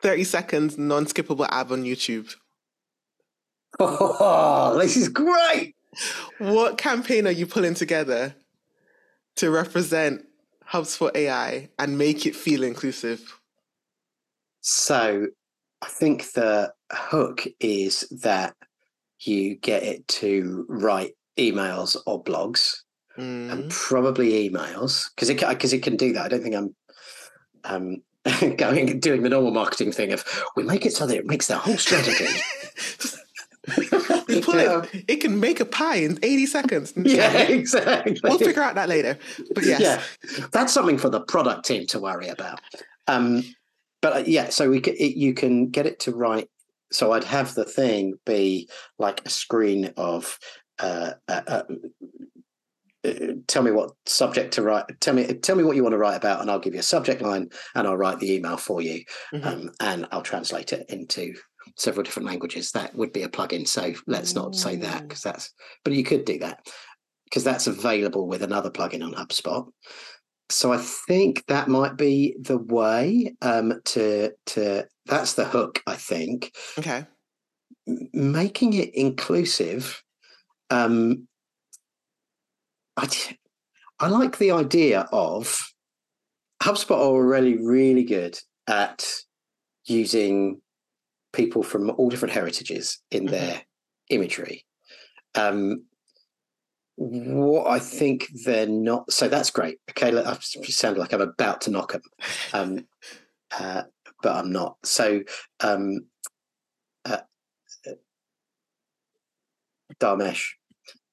[0.00, 2.34] thirty seconds, non-skippable ad on YouTube.
[3.78, 5.74] Oh, this is great.
[6.38, 8.34] What campaign are you pulling together
[9.36, 10.24] to represent
[10.70, 13.38] HubSpot AI and make it feel inclusive?
[14.60, 15.28] So
[15.82, 18.54] I think the hook is that
[19.20, 22.76] you get it to write emails or blogs
[23.18, 23.50] mm.
[23.50, 26.24] and probably emails because it because it can do that.
[26.24, 26.74] I don't think I'm
[27.64, 28.02] um,
[28.56, 30.24] going doing the normal marketing thing of
[30.56, 32.26] we make it so that it makes the whole strategy.
[34.28, 34.82] you pull yeah.
[34.92, 36.92] it, it can make a pie in 80 seconds.
[36.96, 38.18] Yeah, exactly.
[38.22, 39.18] We'll figure out that later.
[39.54, 39.80] But yes.
[39.80, 42.60] Yeah, that's something for the product team to worry about.
[43.08, 43.42] Um,
[44.02, 46.48] but uh, yeah, so we it, you can get it to write.
[46.92, 48.68] So I'd have the thing be
[48.98, 50.38] like a screen of
[50.78, 51.62] uh, uh, uh,
[53.04, 53.10] uh
[53.46, 56.16] tell me what subject to write tell me tell me what you want to write
[56.16, 59.02] about and i'll give you a subject line and i'll write the email for you
[59.32, 59.46] mm-hmm.
[59.46, 61.32] um, and i'll translate it into
[61.74, 63.66] several different languages, that would be a plugin.
[63.66, 65.52] So let's not say that because that's,
[65.84, 66.66] but you could do that
[67.24, 69.66] because that's available with another plugin on HubSpot.
[70.48, 74.86] So I think that might be the way um, to to.
[75.06, 75.82] That's the hook.
[75.86, 76.54] I think.
[76.78, 77.04] Okay.
[78.12, 80.02] Making it inclusive.
[80.70, 81.28] Um,
[82.96, 83.08] I
[83.98, 85.58] I like the idea of
[86.62, 89.06] HubSpot are already really good at
[89.86, 90.60] using
[91.32, 93.32] people from all different heritages in mm-hmm.
[93.32, 93.62] their
[94.10, 94.64] imagery.
[95.34, 95.84] Um,
[96.96, 99.12] what I think they're not.
[99.12, 99.78] So that's great.
[99.90, 102.02] Okay, I sound like I'm about to knock them,
[102.52, 102.86] um,
[103.58, 103.82] uh,
[104.22, 104.76] but I'm not.
[104.84, 105.22] So
[105.60, 106.06] um,
[107.04, 107.18] uh,
[107.86, 107.90] uh,
[110.00, 110.48] Dharmesh,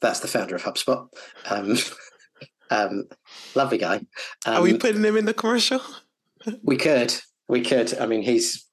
[0.01, 1.07] that's the founder of HubSpot.
[1.49, 1.77] Um,
[2.69, 3.03] um,
[3.55, 4.05] lovely guy.
[4.45, 5.81] Are we um, putting him in the commercial?
[6.63, 7.13] we could.
[7.49, 7.97] We could.
[7.97, 8.65] I mean, he's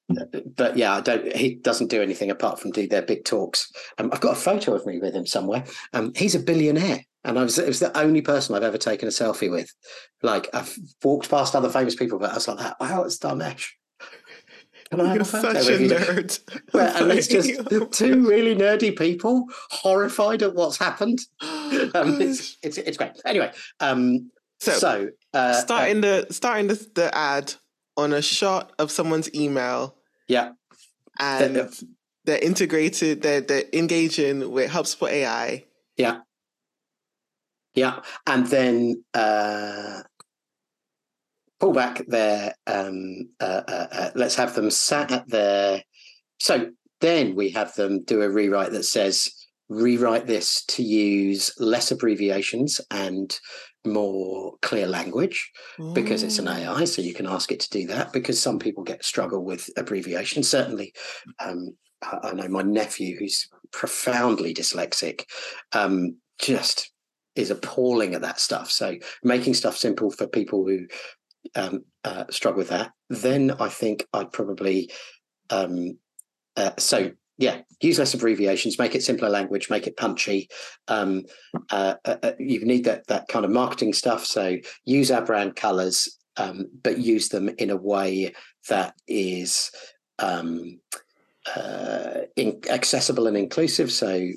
[0.57, 1.35] but yeah, I don't.
[1.37, 3.71] He doesn't do anything apart from do their big talks.
[3.99, 5.65] Um, I've got a photo of me with him somewhere.
[5.93, 9.09] Um, he's a billionaire, and I was it was the only person I've ever taken
[9.09, 9.73] a selfie with.
[10.23, 12.77] Like I've walked past other famous people, but I was like that.
[12.81, 13.67] Wow, it's Dharmesh.
[14.91, 16.41] Can I You're such a nerd.
[16.75, 17.49] Well, and it's just
[17.93, 21.21] two really nerdy people horrified at what's happened.
[21.95, 23.13] Um, it's, it's, it's great.
[23.25, 27.55] Anyway, um, so, so uh, starting uh, the starting the, the ad
[27.97, 29.97] on a shot of someone's email.
[30.31, 30.53] Yeah.
[31.18, 31.70] And they're,
[32.24, 35.64] they're integrated, they're, they're engaging with HubSpot AI.
[35.97, 36.20] Yeah.
[37.74, 38.01] Yeah.
[38.28, 40.03] And then uh,
[41.59, 45.83] pull back their, um, uh, uh, uh, let's have them sat at their.
[46.39, 46.70] So
[47.01, 49.28] then we have them do a rewrite that says,
[49.68, 53.37] rewrite this to use less abbreviations and
[53.87, 55.51] more clear language
[55.95, 58.12] because it's an AI, so you can ask it to do that.
[58.12, 60.43] Because some people get struggle with abbreviation.
[60.43, 60.93] Certainly,
[61.39, 65.24] um, I know my nephew, who's profoundly dyslexic,
[65.72, 66.93] um, just
[67.37, 68.70] is appalling at that stuff.
[68.70, 70.87] So making stuff simple for people who
[71.55, 72.93] um, uh, struggle with that.
[73.09, 74.91] Then I think I'd probably
[75.51, 75.99] um,
[76.57, 80.47] uh, so yeah, use less abbreviations, make it simpler language, make it punchy.
[80.88, 81.24] Um,
[81.70, 84.26] uh, uh, uh, you need that that kind of marketing stuff.
[84.26, 88.34] So use our brand colors, um, but use them in a way
[88.68, 89.70] that is
[90.18, 90.80] um,
[91.57, 93.91] uh, in, accessible and inclusive.
[93.91, 94.28] So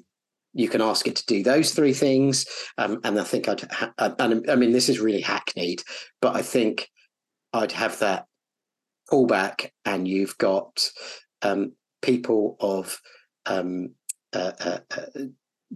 [0.54, 2.46] you can ask it to do those three things.
[2.78, 5.84] Um, and I think I'd, ha- and I mean, this is really hackneyed,
[6.22, 6.90] but I think
[7.52, 8.28] I'd have that
[9.12, 10.90] pullback, and you've got
[11.42, 11.74] um,
[12.04, 13.00] people of
[13.48, 13.96] um,
[14.34, 15.22] uh, uh, uh,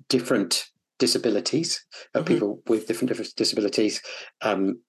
[0.10, 0.66] different
[1.00, 2.28] disabilities, uh, mm-hmm.
[2.28, 4.02] people with different different disabilities,
[4.42, 4.80] um,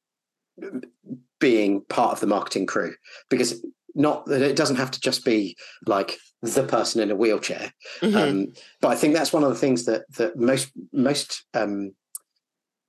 [1.41, 2.95] being part of the marketing crew
[3.31, 3.65] because
[3.95, 8.17] not that it doesn't have to just be like the person in a wheelchair mm-hmm.
[8.17, 8.47] um,
[8.81, 11.93] but i think that's one of the things that that most most um,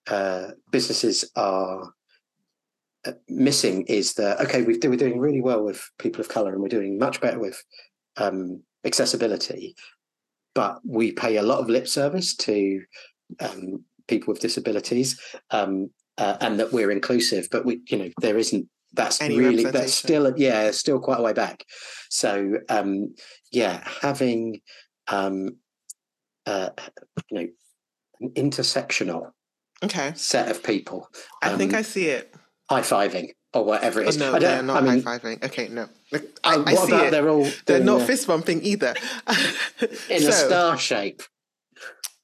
[0.07, 1.93] uh, businesses are
[3.05, 6.61] uh, missing is that okay we we're doing really well with people of color and
[6.61, 7.63] we're doing much better with
[8.19, 9.75] um, accessibility,
[10.53, 12.81] but we pay a lot of lip service to
[13.39, 15.19] um, people with disabilities,
[15.51, 17.47] um, uh, and that we're inclusive.
[17.51, 18.67] But we, you know, there isn't.
[18.93, 21.63] That's Any really that's still yeah, still quite a way back.
[22.09, 23.13] So um,
[23.51, 24.61] yeah, having
[25.07, 25.57] um,
[26.47, 26.69] uh,
[27.29, 27.47] you know
[28.21, 29.31] an intersectional
[29.83, 31.07] okay set of people.
[31.43, 32.33] I think um, I see it.
[32.67, 34.21] High fiving or whatever it is.
[34.21, 35.43] Oh, no, they're not I mean, high fiving.
[35.43, 35.89] Okay, no.
[36.13, 37.11] I, I what see about it.
[37.11, 38.93] they're all they're not fist bumping either.
[40.09, 41.23] in so, a star shape.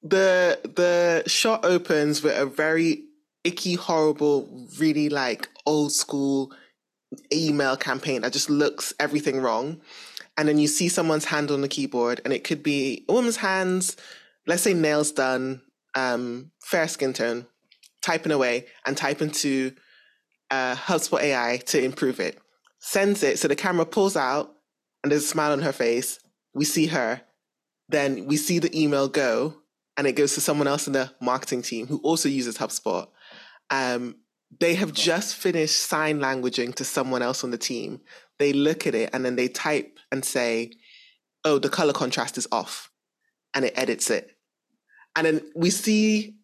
[0.04, 3.04] The the shot opens with a very
[3.44, 6.52] icky, horrible, really like old school
[7.34, 9.82] email campaign that just looks everything wrong.
[10.38, 13.38] And then you see someone's hand on the keyboard, and it could be a woman's
[13.38, 13.96] hands,
[14.46, 15.62] let's say nails done,
[15.96, 17.48] um, fair skin tone,
[18.02, 19.72] typing away and typing to
[20.52, 22.40] uh, HubSpot AI to improve it.
[22.80, 24.54] Sends it, so the camera pulls out
[25.04, 26.20] and there's a smile on her face.
[26.54, 27.22] We see her.
[27.90, 29.56] Then we see the email go
[29.98, 33.08] and it goes to someone else in the marketing team who also uses HubSpot.
[33.70, 34.16] Um,
[34.60, 38.02] they have just finished sign languaging to someone else on the team.
[38.40, 40.72] They look at it and then they type and say,
[41.44, 42.92] oh, the color contrast is off.
[43.54, 44.32] And it edits it.
[45.16, 46.36] And then we see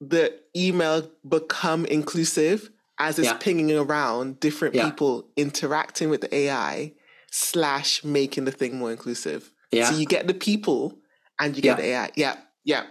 [0.00, 3.36] the email become inclusive as it's yeah.
[3.38, 4.88] pinging around different yeah.
[4.88, 6.92] people interacting with the AI
[7.30, 9.50] slash making the thing more inclusive.
[9.72, 9.90] Yeah.
[9.90, 10.98] So you get the people
[11.40, 12.10] and you get the AI.
[12.14, 12.84] Yeah, yeah.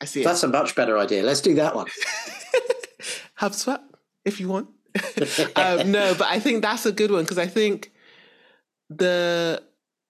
[0.00, 0.46] I see That's it.
[0.46, 1.22] a much better idea.
[1.22, 1.86] Let's do that one.
[3.36, 3.80] Have HubSpot,
[4.24, 4.68] if you want.
[5.56, 7.92] um, no, but I think that's a good one because I think
[8.90, 9.62] the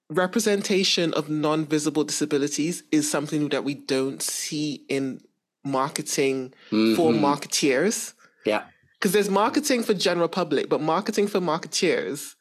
[0.09, 5.21] representation of non-visible disabilities is something that we don't see in
[5.63, 6.95] marketing mm-hmm.
[6.95, 8.13] for marketeers.
[8.45, 8.65] Yeah
[9.03, 12.35] because there's marketing for general public, but marketing for marketeers,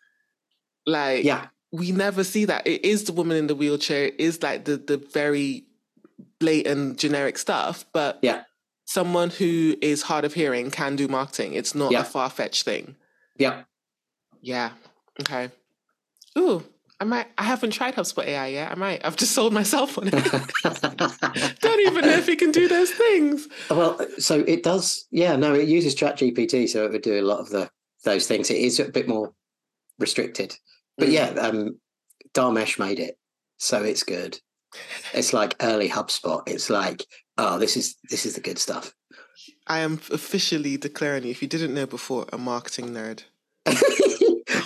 [0.86, 2.64] like yeah, we never see that.
[2.68, 5.64] It is the woman in the wheelchair, it is like the the very
[6.38, 8.44] blatant generic stuff, but yeah,
[8.84, 11.54] someone who is hard of hearing can do marketing.
[11.54, 12.02] It's not yeah.
[12.02, 12.94] a far fetched thing.
[13.36, 13.64] Yeah.
[14.40, 14.70] Yeah.
[15.20, 15.50] Okay.
[16.38, 16.62] Ooh,
[17.02, 17.26] I might.
[17.36, 18.70] I haven't tried HubSpot AI yet.
[18.70, 19.04] I might.
[19.04, 20.12] I've just sold myself on it.
[21.60, 23.48] Don't even know if it can do those things.
[23.68, 25.08] Well, so it does.
[25.10, 27.68] Yeah, no, it uses Chat GPT, so it would do a lot of the
[28.04, 28.52] those things.
[28.52, 29.34] It is a bit more
[29.98, 30.56] restricted,
[30.96, 31.12] but mm.
[31.14, 31.80] yeah, um,
[32.34, 33.18] Dharmesh made it,
[33.56, 34.38] so it's good.
[35.12, 36.44] It's like early HubSpot.
[36.46, 37.04] It's like,
[37.36, 38.94] oh, this is this is the good stuff.
[39.66, 43.24] I am officially declaring you, if you didn't know before, a marketing nerd.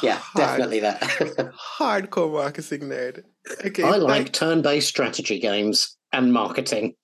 [0.02, 1.00] yeah, Hard, definitely that.
[1.78, 3.24] hardcore marketing nerd.
[3.64, 6.94] Okay, I like turn-based strategy games and marketing.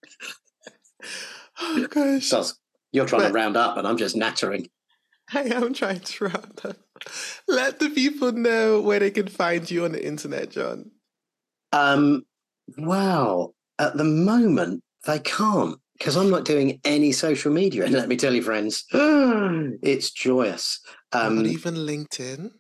[1.61, 2.27] Oh gosh.
[2.27, 2.45] So
[2.93, 4.69] you're trying but, to round up, and I'm just nattering.
[5.35, 6.77] I am trying to round up.
[7.49, 10.91] Let the people know where they can find you on the internet, Jon.
[11.73, 12.25] Um.
[12.79, 17.85] Well, at the moment, they can't because I'm not doing any social media.
[17.85, 20.81] And let me tell you, friends, it's joyous.
[21.13, 22.51] Um, not even LinkedIn.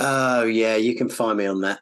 [0.00, 1.80] Oh yeah, you can find me on that.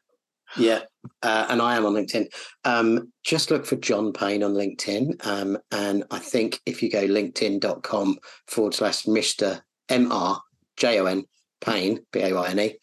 [0.56, 0.82] Yeah,
[1.22, 2.26] uh, and I am on LinkedIn.
[2.64, 5.26] Um, just look for Jon Payne on LinkedIn.
[5.26, 9.60] Um, and I think if you go linkedin.com forward slash Mr.
[9.88, 10.40] M R
[10.76, 11.24] J O N
[11.60, 12.76] Payne, B A Y N E,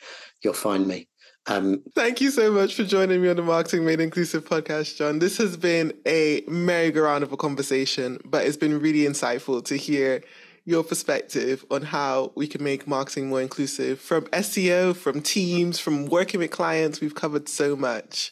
[0.43, 1.07] you'll find me.
[1.47, 5.19] Um, Thank you so much for joining me on the Marketing Made Inclusive podcast, Jon.
[5.19, 10.21] This has been a merry-go-round of a conversation, but it's been really insightful to hear
[10.65, 16.05] your perspective on how we can make marketing more inclusive from SEO, from teams, from
[16.05, 17.01] working with clients.
[17.01, 18.31] We've covered so much.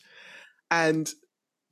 [0.70, 1.12] And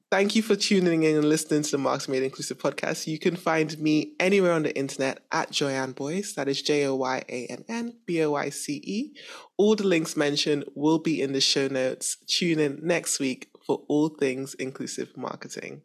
[0.09, 3.05] thank you for tuning in and listening to the Marketing Made Inclusive podcast.
[3.05, 6.33] You can find me anywhere on the internet at Joyann Boyce.
[6.33, 9.13] That is J O Y A N N B O Y C E.
[9.57, 12.17] All the links mentioned will be in the show notes.
[12.27, 15.81] Tune in next week for all things inclusive marketing.